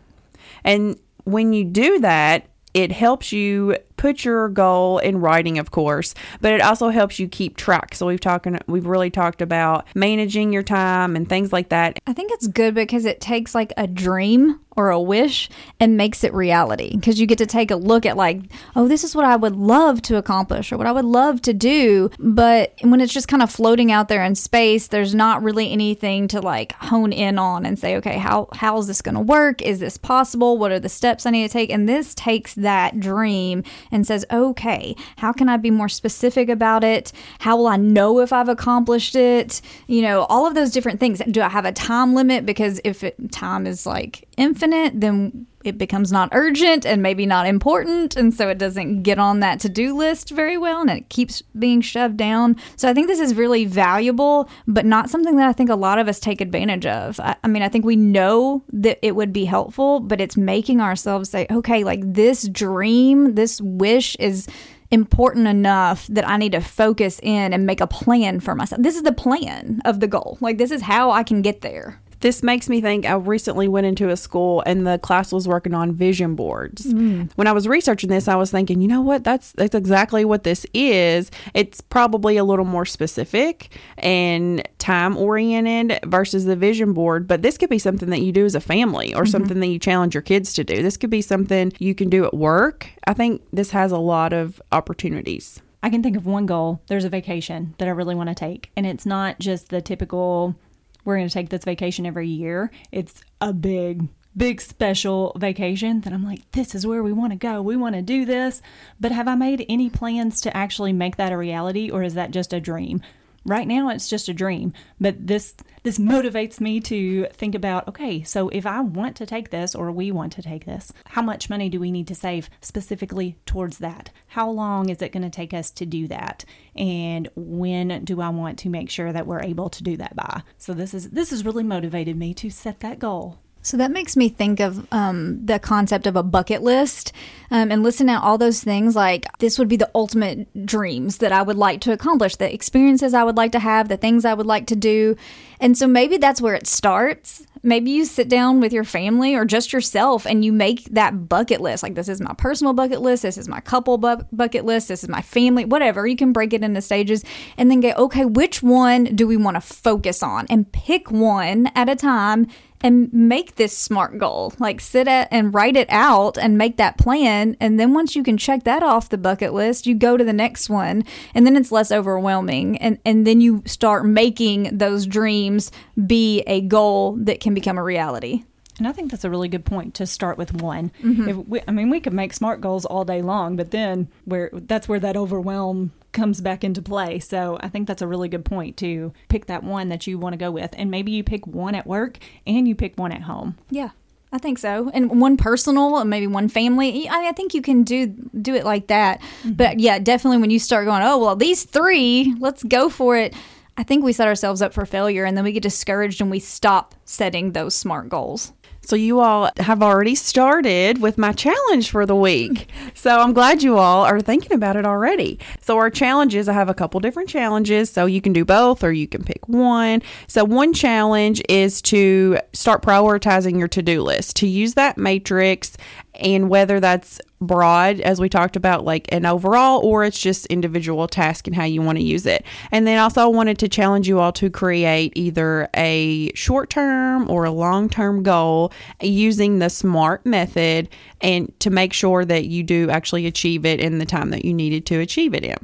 And 0.63 0.97
when 1.23 1.53
you 1.53 1.65
do 1.65 1.99
that, 1.99 2.47
it 2.73 2.91
helps 2.91 3.31
you 3.31 3.75
put 4.01 4.25
your 4.25 4.49
goal 4.49 4.97
in 4.97 5.21
writing 5.21 5.59
of 5.59 5.69
course 5.69 6.15
but 6.39 6.53
it 6.53 6.61
also 6.61 6.89
helps 6.89 7.19
you 7.19 7.27
keep 7.27 7.55
track. 7.55 7.95
So 7.95 8.05
we've 8.07 8.19
talking 8.19 8.59
we've 8.67 8.85
really 8.85 9.09
talked 9.09 9.41
about 9.41 9.87
managing 9.95 10.51
your 10.51 10.63
time 10.63 11.15
and 11.15 11.27
things 11.27 11.53
like 11.53 11.69
that. 11.69 11.99
I 12.07 12.13
think 12.13 12.31
it's 12.33 12.47
good 12.47 12.73
because 12.73 13.05
it 13.05 13.21
takes 13.21 13.55
like 13.55 13.73
a 13.77 13.87
dream 13.87 14.59
or 14.77 14.89
a 14.89 14.99
wish 14.99 15.49
and 15.79 15.97
makes 15.97 16.23
it 16.23 16.33
reality. 16.33 16.95
Because 16.95 17.19
you 17.19 17.27
get 17.27 17.37
to 17.39 17.45
take 17.45 17.71
a 17.71 17.75
look 17.75 18.05
at 18.05 18.17
like 18.17 18.41
oh 18.75 18.87
this 18.87 19.03
is 19.03 19.15
what 19.15 19.25
I 19.25 19.35
would 19.35 19.55
love 19.55 20.01
to 20.03 20.17
accomplish 20.17 20.71
or 20.71 20.77
what 20.77 20.87
I 20.87 20.91
would 20.91 21.05
love 21.05 21.41
to 21.43 21.53
do. 21.53 22.09
But 22.19 22.75
when 22.81 23.01
it's 23.01 23.13
just 23.13 23.27
kind 23.27 23.43
of 23.43 23.51
floating 23.51 23.91
out 23.91 24.07
there 24.07 24.23
in 24.23 24.35
space 24.35 24.87
there's 24.87 25.13
not 25.13 25.43
really 25.43 25.71
anything 25.71 26.27
to 26.29 26.41
like 26.41 26.73
hone 26.73 27.11
in 27.11 27.37
on 27.37 27.65
and 27.65 27.77
say 27.77 27.95
okay 27.97 28.17
how 28.17 28.47
how 28.53 28.77
is 28.77 28.87
this 28.87 29.01
going 29.01 29.15
to 29.15 29.21
work? 29.21 29.61
Is 29.61 29.79
this 29.79 29.97
possible? 29.97 30.57
What 30.57 30.71
are 30.71 30.79
the 30.79 30.89
steps 30.89 31.25
I 31.25 31.31
need 31.31 31.47
to 31.47 31.53
take? 31.53 31.69
And 31.69 31.87
this 31.87 32.15
takes 32.15 32.53
that 32.55 32.99
dream 32.99 33.63
and 33.91 34.05
says 34.05 34.25
okay 34.31 34.95
how 35.17 35.33
can 35.33 35.49
I 35.49 35.57
be 35.57 35.71
more 35.71 35.89
specific 35.89 36.49
about 36.49 36.83
it? 36.83 37.11
How 37.39 37.57
will 37.57 37.67
I 37.67 37.77
know 37.77 38.19
if 38.19 38.31
I've 38.31 38.49
accomplished 38.49 39.15
it? 39.15 39.61
You 39.87 40.01
know 40.01 40.23
all 40.23 40.47
of 40.47 40.55
those 40.55 40.71
different 40.71 40.99
things. 40.99 41.21
Do 41.29 41.41
I 41.41 41.49
have 41.49 41.65
a 41.65 41.71
time 41.71 42.13
limit? 42.13 42.45
Because 42.45 42.79
if 42.83 43.03
it, 43.03 43.31
time 43.31 43.67
is 43.67 43.85
like 43.85 44.27
infinite, 44.41 44.99
then 44.99 45.45
it 45.63 45.77
becomes 45.77 46.11
not 46.11 46.29
urgent 46.31 46.85
and 46.85 47.03
maybe 47.03 47.25
not 47.25 47.45
important. 47.45 48.15
And 48.15 48.33
so 48.33 48.49
it 48.49 48.57
doesn't 48.57 49.03
get 49.03 49.19
on 49.19 49.41
that 49.41 49.59
to 49.59 49.69
do 49.69 49.95
list 49.95 50.31
very 50.31 50.57
well 50.57 50.81
and 50.81 50.89
it 50.89 51.09
keeps 51.09 51.43
being 51.57 51.81
shoved 51.81 52.17
down. 52.17 52.55
So 52.75 52.89
I 52.89 52.93
think 52.93 53.07
this 53.07 53.19
is 53.19 53.35
really 53.35 53.65
valuable, 53.65 54.49
but 54.67 54.85
not 54.85 55.09
something 55.09 55.35
that 55.37 55.47
I 55.47 55.53
think 55.53 55.69
a 55.69 55.75
lot 55.75 55.99
of 55.99 56.07
us 56.07 56.19
take 56.19 56.41
advantage 56.41 56.87
of. 56.87 57.19
I, 57.19 57.35
I 57.43 57.47
mean, 57.47 57.61
I 57.61 57.69
think 57.69 57.85
we 57.85 57.95
know 57.95 58.63
that 58.73 58.97
it 59.05 59.15
would 59.15 59.31
be 59.31 59.45
helpful, 59.45 59.99
but 59.99 60.19
it's 60.19 60.35
making 60.35 60.81
ourselves 60.81 61.29
say, 61.29 61.45
okay, 61.51 61.83
like 61.83 62.01
this 62.03 62.47
dream, 62.47 63.35
this 63.35 63.61
wish 63.61 64.15
is 64.15 64.47
important 64.89 65.47
enough 65.47 66.05
that 66.07 66.27
I 66.27 66.37
need 66.37 66.51
to 66.51 66.59
focus 66.59 67.19
in 67.23 67.53
and 67.53 67.65
make 67.65 67.79
a 67.79 67.87
plan 67.87 68.39
for 68.39 68.55
myself. 68.55 68.81
This 68.81 68.95
is 68.95 69.03
the 69.03 69.13
plan 69.13 69.81
of 69.85 69.99
the 69.99 70.07
goal. 70.07 70.37
Like, 70.41 70.57
this 70.57 70.71
is 70.71 70.81
how 70.81 71.11
I 71.11 71.23
can 71.23 71.41
get 71.41 71.61
there. 71.61 72.00
This 72.21 72.43
makes 72.43 72.69
me 72.69 72.81
think 72.81 73.05
I 73.05 73.13
recently 73.13 73.67
went 73.67 73.87
into 73.87 74.09
a 74.09 74.17
school 74.17 74.63
and 74.65 74.85
the 74.85 74.99
class 74.99 75.31
was 75.31 75.47
working 75.47 75.73
on 75.73 75.91
vision 75.91 76.35
boards. 76.35 76.85
Mm. 76.85 77.31
When 77.35 77.47
I 77.47 77.51
was 77.51 77.67
researching 77.67 78.09
this, 78.09 78.27
I 78.27 78.35
was 78.35 78.51
thinking, 78.51 78.79
you 78.81 78.87
know 78.87 79.01
what? 79.01 79.23
That's 79.23 79.51
that's 79.53 79.75
exactly 79.75 80.23
what 80.23 80.43
this 80.43 80.65
is. 80.73 81.31
It's 81.53 81.81
probably 81.81 82.37
a 82.37 82.43
little 82.43 82.65
more 82.65 82.85
specific 82.85 83.75
and 83.97 84.67
time 84.77 85.17
oriented 85.17 85.99
versus 86.05 86.45
the 86.45 86.55
vision 86.55 86.93
board, 86.93 87.27
but 87.27 87.41
this 87.41 87.57
could 87.57 87.69
be 87.69 87.79
something 87.79 88.09
that 88.11 88.21
you 88.21 88.31
do 88.31 88.45
as 88.45 88.55
a 88.55 88.61
family 88.61 89.13
or 89.13 89.23
mm-hmm. 89.23 89.31
something 89.31 89.59
that 89.59 89.67
you 89.67 89.79
challenge 89.79 90.13
your 90.13 90.21
kids 90.21 90.53
to 90.53 90.63
do. 90.63 90.81
This 90.81 90.97
could 90.97 91.09
be 91.09 91.21
something 91.21 91.73
you 91.79 91.95
can 91.95 92.09
do 92.09 92.25
at 92.25 92.33
work. 92.33 92.87
I 93.07 93.13
think 93.13 93.41
this 93.51 93.71
has 93.71 93.91
a 93.91 93.97
lot 93.97 94.31
of 94.31 94.61
opportunities. 94.71 95.61
I 95.83 95.89
can 95.89 96.03
think 96.03 96.15
of 96.15 96.27
one 96.27 96.45
goal. 96.45 96.81
There's 96.87 97.05
a 97.05 97.09
vacation 97.09 97.73
that 97.79 97.87
I 97.87 97.91
really 97.91 98.13
want 98.13 98.29
to 98.29 98.35
take, 98.35 98.69
and 98.77 98.85
it's 98.85 99.05
not 99.05 99.39
just 99.39 99.69
the 99.69 99.81
typical 99.81 100.55
we're 101.03 101.17
going 101.17 101.27
to 101.27 101.33
take 101.33 101.49
this 101.49 101.63
vacation 101.63 102.05
every 102.05 102.27
year. 102.27 102.71
It's 102.91 103.21
a 103.39 103.53
big, 103.53 104.07
big 104.35 104.61
special 104.61 105.35
vacation 105.37 106.01
that 106.01 106.13
I'm 106.13 106.23
like, 106.23 106.49
this 106.51 106.75
is 106.75 106.85
where 106.85 107.03
we 107.03 107.13
want 107.13 107.31
to 107.31 107.37
go. 107.37 107.61
We 107.61 107.75
want 107.75 107.95
to 107.95 108.01
do 108.01 108.25
this. 108.25 108.61
But 108.99 109.11
have 109.11 109.27
I 109.27 109.35
made 109.35 109.65
any 109.67 109.89
plans 109.89 110.41
to 110.41 110.55
actually 110.55 110.93
make 110.93 111.17
that 111.17 111.31
a 111.31 111.37
reality 111.37 111.89
or 111.89 112.03
is 112.03 112.13
that 112.13 112.31
just 112.31 112.53
a 112.53 112.59
dream? 112.59 113.01
Right 113.45 113.67
now 113.67 113.89
it's 113.89 114.09
just 114.09 114.29
a 114.29 114.33
dream 114.33 114.73
but 114.99 115.27
this 115.27 115.55
this 115.83 115.97
motivates 115.97 116.59
me 116.59 116.79
to 116.79 117.25
think 117.33 117.55
about 117.55 117.87
okay 117.87 118.21
so 118.23 118.49
if 118.49 118.65
i 118.65 118.81
want 118.81 119.15
to 119.15 119.25
take 119.25 119.49
this 119.49 119.73
or 119.73 119.91
we 119.91 120.11
want 120.11 120.31
to 120.31 120.41
take 120.41 120.65
this 120.65 120.91
how 121.05 121.21
much 121.21 121.49
money 121.49 121.69
do 121.69 121.79
we 121.79 121.91
need 121.91 122.07
to 122.07 122.15
save 122.15 122.49
specifically 122.61 123.37
towards 123.45 123.79
that? 123.79 124.11
How 124.27 124.49
long 124.49 124.89
is 124.89 125.01
it 125.01 125.11
going 125.11 125.23
to 125.23 125.29
take 125.29 125.53
us 125.53 125.71
to 125.71 125.85
do 125.85 126.07
that? 126.07 126.45
And 126.75 127.27
when 127.35 128.05
do 128.05 128.21
i 128.21 128.29
want 128.29 128.59
to 128.59 128.69
make 128.69 128.89
sure 128.89 129.11
that 129.11 129.27
we're 129.27 129.41
able 129.41 129.69
to 129.69 129.83
do 129.83 129.97
that 129.97 130.15
by? 130.15 130.43
So 130.57 130.73
this 130.73 130.93
is 130.93 131.09
this 131.09 131.31
has 131.31 131.45
really 131.45 131.63
motivated 131.63 132.17
me 132.17 132.33
to 132.35 132.49
set 132.49 132.79
that 132.79 132.99
goal 132.99 133.39
so 133.61 133.77
that 133.77 133.91
makes 133.91 134.17
me 134.17 134.29
think 134.29 134.59
of 134.59 134.87
um, 134.91 135.45
the 135.45 135.59
concept 135.59 136.07
of 136.07 136.15
a 136.15 136.23
bucket 136.23 136.63
list 136.63 137.13
um, 137.51 137.71
and 137.71 137.83
listen 137.83 138.07
to 138.07 138.19
all 138.19 138.37
those 138.37 138.63
things 138.63 138.95
like 138.95 139.25
this 139.39 139.59
would 139.59 139.67
be 139.67 139.75
the 139.75 139.89
ultimate 139.93 140.65
dreams 140.65 141.17
that 141.17 141.31
I 141.31 141.41
would 141.41 141.57
like 141.57 141.81
to 141.81 141.91
accomplish, 141.91 142.37
the 142.37 142.51
experiences 142.51 143.13
I 143.13 143.23
would 143.23 143.37
like 143.37 143.51
to 143.51 143.59
have, 143.59 143.89
the 143.89 143.97
things 143.97 144.25
I 144.25 144.33
would 144.33 144.45
like 144.45 144.67
to 144.67 144.75
do. 144.75 145.15
And 145.59 145.77
so 145.77 145.85
maybe 145.85 146.17
that's 146.17 146.41
where 146.41 146.55
it 146.55 146.65
starts. 146.65 147.45
Maybe 147.61 147.91
you 147.91 148.05
sit 148.05 148.27
down 148.27 148.59
with 148.61 148.73
your 148.73 148.83
family 148.83 149.35
or 149.35 149.45
just 149.45 149.71
yourself 149.71 150.25
and 150.25 150.43
you 150.43 150.51
make 150.51 150.85
that 150.85 151.29
bucket 151.29 151.61
list. 151.61 151.83
Like, 151.83 151.93
this 151.93 152.09
is 152.09 152.19
my 152.19 152.33
personal 152.33 152.73
bucket 152.73 153.01
list. 153.01 153.21
This 153.21 153.37
is 153.37 153.47
my 153.47 153.59
couple 153.59 153.99
bu- 153.99 154.23
bucket 154.31 154.65
list. 154.65 154.87
This 154.87 155.03
is 155.03 155.09
my 155.09 155.21
family, 155.21 155.65
whatever. 155.65 156.07
You 156.07 156.15
can 156.15 156.33
break 156.33 156.53
it 156.53 156.63
into 156.63 156.81
stages 156.81 157.23
and 157.57 157.69
then 157.69 157.81
go, 157.81 157.91
okay, 157.91 158.25
which 158.25 158.63
one 158.63 159.03
do 159.03 159.27
we 159.27 159.37
want 159.37 159.55
to 159.55 159.61
focus 159.61 160.23
on? 160.23 160.47
And 160.49 160.71
pick 160.71 161.11
one 161.11 161.67
at 161.75 161.87
a 161.87 161.95
time 161.95 162.47
and 162.83 163.11
make 163.13 163.55
this 163.55 163.77
smart 163.77 164.17
goal. 164.17 164.53
Like 164.59 164.81
sit 164.81 165.07
at 165.07 165.27
and 165.31 165.53
write 165.53 165.75
it 165.75 165.89
out 165.89 166.37
and 166.37 166.57
make 166.57 166.77
that 166.77 166.97
plan. 166.97 167.55
And 167.59 167.79
then 167.79 167.93
once 167.93 168.15
you 168.15 168.23
can 168.23 168.37
check 168.37 168.63
that 168.63 168.83
off 168.83 169.09
the 169.09 169.17
bucket 169.17 169.53
list, 169.53 169.85
you 169.85 169.95
go 169.95 170.17
to 170.17 170.23
the 170.23 170.33
next 170.33 170.69
one 170.69 171.03
and 171.33 171.45
then 171.45 171.55
it's 171.55 171.71
less 171.71 171.91
overwhelming. 171.91 172.77
And, 172.77 172.99
and 173.05 173.25
then 173.25 173.41
you 173.41 173.63
start 173.65 174.05
making 174.05 174.77
those 174.77 175.05
dreams 175.05 175.71
be 176.05 176.41
a 176.41 176.61
goal 176.61 177.17
that 177.21 177.39
can 177.39 177.53
become 177.53 177.77
a 177.77 177.83
reality. 177.83 178.43
And 178.77 178.87
I 178.87 178.91
think 178.91 179.11
that's 179.11 179.23
a 179.23 179.29
really 179.29 179.47
good 179.47 179.65
point 179.65 179.93
to 179.95 180.05
start 180.05 180.37
with 180.37 180.53
one. 180.53 180.91
Mm-hmm. 181.01 181.29
If 181.29 181.37
we, 181.37 181.61
I 181.67 181.71
mean, 181.71 181.89
we 181.89 181.99
could 181.99 182.13
make 182.13 182.33
smart 182.33 182.61
goals 182.61 182.85
all 182.85 183.05
day 183.05 183.21
long, 183.21 183.55
but 183.55 183.71
then 183.71 184.07
where 184.25 184.49
that's 184.53 184.87
where 184.87 184.99
that 184.99 185.17
overwhelm 185.17 185.91
comes 186.13 186.41
back 186.41 186.63
into 186.63 186.81
play. 186.81 187.19
So 187.19 187.57
I 187.61 187.69
think 187.69 187.87
that's 187.87 188.01
a 188.01 188.07
really 188.07 188.29
good 188.29 188.45
point 188.45 188.77
to 188.77 189.13
pick 189.29 189.45
that 189.45 189.63
one 189.63 189.89
that 189.89 190.07
you 190.07 190.17
want 190.17 190.33
to 190.33 190.37
go 190.37 190.51
with. 190.51 190.73
And 190.77 190.89
maybe 190.89 191.11
you 191.11 191.23
pick 191.23 191.45
one 191.47 191.75
at 191.75 191.85
work 191.85 192.17
and 192.47 192.67
you 192.67 192.75
pick 192.75 192.97
one 192.97 193.11
at 193.11 193.23
home. 193.23 193.57
Yeah. 193.69 193.91
I 194.33 194.37
think 194.37 194.59
so, 194.59 194.89
and 194.93 195.19
one 195.19 195.35
personal, 195.35 195.97
and 195.97 196.09
maybe 196.09 196.25
one 196.25 196.47
family. 196.47 197.09
I, 197.09 197.27
I 197.27 197.31
think 197.33 197.53
you 197.53 197.61
can 197.61 197.83
do 197.83 198.07
do 198.07 198.55
it 198.55 198.63
like 198.63 198.87
that. 198.87 199.19
Mm-hmm. 199.19 199.51
But 199.51 199.81
yeah, 199.81 199.99
definitely 199.99 200.37
when 200.37 200.49
you 200.49 200.57
start 200.57 200.85
going, 200.85 201.03
oh 201.03 201.17
well, 201.17 201.35
these 201.35 201.65
three, 201.65 202.33
let's 202.39 202.63
go 202.63 202.87
for 202.87 203.17
it. 203.17 203.35
I 203.75 203.83
think 203.83 204.05
we 204.05 204.13
set 204.13 204.29
ourselves 204.29 204.61
up 204.61 204.73
for 204.73 204.85
failure, 204.85 205.25
and 205.25 205.35
then 205.35 205.43
we 205.43 205.51
get 205.51 205.63
discouraged 205.63 206.21
and 206.21 206.31
we 206.31 206.39
stop 206.39 206.95
setting 207.03 207.51
those 207.51 207.75
smart 207.75 208.07
goals. 208.07 208.53
So, 208.83 208.95
you 208.95 209.19
all 209.19 209.49
have 209.57 209.83
already 209.83 210.15
started 210.15 211.01
with 211.01 211.17
my 211.17 211.31
challenge 211.33 211.91
for 211.91 212.05
the 212.05 212.15
week. 212.15 212.67
So, 212.93 213.19
I'm 213.19 213.33
glad 213.33 213.63
you 213.63 213.77
all 213.77 214.03
are 214.03 214.21
thinking 214.21 214.53
about 214.53 214.75
it 214.75 214.85
already. 214.85 215.39
So, 215.61 215.77
our 215.77 215.89
challenges 215.89 216.49
I 216.49 216.53
have 216.53 216.69
a 216.69 216.73
couple 216.73 216.99
different 216.99 217.29
challenges. 217.29 217.89
So, 217.89 218.05
you 218.05 218.21
can 218.21 218.33
do 218.33 218.43
both 218.43 218.83
or 218.83 218.91
you 218.91 219.07
can 219.07 219.23
pick 219.23 219.47
one. 219.47 220.01
So, 220.27 220.43
one 220.43 220.73
challenge 220.73 221.41
is 221.47 221.81
to 221.83 222.39
start 222.53 222.81
prioritizing 222.81 223.57
your 223.57 223.67
to 223.69 223.81
do 223.81 224.01
list, 224.01 224.35
to 224.37 224.47
use 224.47 224.73
that 224.73 224.97
matrix 224.97 225.77
and 226.21 226.49
whether 226.49 226.79
that's 226.79 227.19
broad 227.41 227.99
as 228.01 228.21
we 228.21 228.29
talked 228.29 228.55
about 228.55 228.85
like 228.85 229.11
an 229.11 229.25
overall 229.25 229.81
or 229.83 230.03
it's 230.03 230.21
just 230.21 230.45
individual 230.45 231.07
task 231.07 231.47
and 231.47 231.55
how 231.55 231.63
you 231.63 231.81
want 231.81 231.97
to 231.97 232.03
use 232.03 232.25
it. 232.25 232.45
And 232.71 232.85
then 232.85 232.99
also 232.99 233.21
I 233.21 233.25
wanted 233.25 233.57
to 233.59 233.67
challenge 233.67 234.07
you 234.07 234.19
all 234.19 234.31
to 234.33 234.49
create 234.49 235.13
either 235.15 235.67
a 235.75 236.31
short 236.35 236.69
term 236.69 237.29
or 237.29 237.45
a 237.45 237.51
long 237.51 237.89
term 237.89 238.23
goal 238.23 238.71
using 239.01 239.59
the 239.59 239.69
smart 239.69 240.25
method 240.25 240.87
and 241.19 241.51
to 241.59 241.69
make 241.69 241.93
sure 241.93 242.23
that 242.25 242.45
you 242.45 242.63
do 242.63 242.89
actually 242.89 243.25
achieve 243.25 243.65
it 243.65 243.79
in 243.79 243.97
the 243.97 244.05
time 244.05 244.29
that 244.29 244.45
you 244.45 244.53
needed 244.53 244.85
to 244.85 244.99
achieve 244.99 245.33
it 245.33 245.43
in 245.43 245.57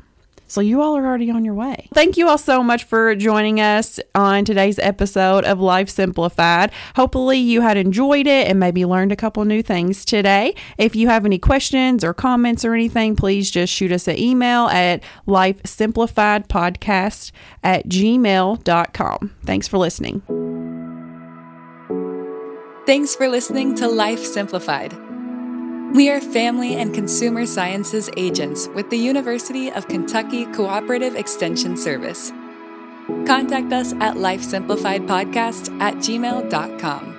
So 0.48 0.62
you 0.62 0.82
all 0.82 0.98
are 0.98 1.06
already 1.06 1.30
on 1.30 1.46
your 1.46 1.54
way. 1.54 1.88
Thank 1.94 2.18
you 2.18 2.30
all 2.30 2.38
so 2.38 2.64
much 2.64 2.84
for 2.84 3.16
joining 3.16 3.60
us 3.60 4.00
on 4.16 4.46
today's 4.46 4.80
episode 4.80 5.44
of 5.46 5.60
Life 5.60 5.90
Simplified. 5.90 6.72
Hopefully 6.96 7.38
you 7.38 7.62
had 7.62 7.78
enjoyed 7.78 8.28
it 8.28 8.48
and 8.48 8.60
maybe 8.60 8.86
learned 8.86 9.12
a 9.12 9.16
couple 9.16 9.44
new 9.46 9.62
things 9.62 10.06
today. 10.06 10.56
If 10.78 10.96
you 10.96 11.10
have 11.10 11.26
any 11.26 11.38
questions 11.38 12.04
or 12.04 12.14
comments 12.14 12.66
or 12.66 12.74
anything, 12.74 13.16
please 13.16 13.52
just 13.52 13.74
shoot 13.74 13.92
us 13.92 14.08
an 14.08 14.18
email 14.18 14.68
at 14.68 15.04
lifesimplifiedpodcast 15.28 17.32
at 17.64 17.88
gmail.com. 17.88 19.36
Thanks 19.46 19.68
for 19.68 19.78
listening. 19.78 20.22
Thanks 22.86 23.16
for 23.16 23.28
listening 23.28 23.76
to 23.76 23.88
Life 23.88 24.24
Simplified. 24.24 25.07
We 25.94 26.10
are 26.10 26.20
family 26.20 26.76
and 26.76 26.94
consumer 26.94 27.46
sciences 27.46 28.10
agents 28.18 28.68
with 28.76 28.90
the 28.90 28.98
University 28.98 29.72
of 29.72 29.88
Kentucky 29.88 30.46
Cooperative 30.48 31.16
Extension 31.16 31.78
Service. 31.78 32.32
Contact 33.26 33.72
us 33.72 33.94
at 33.94 34.16
lifesimplifiedpodcast 34.16 35.82
at 35.82 35.96
gmail.com. 35.96 37.17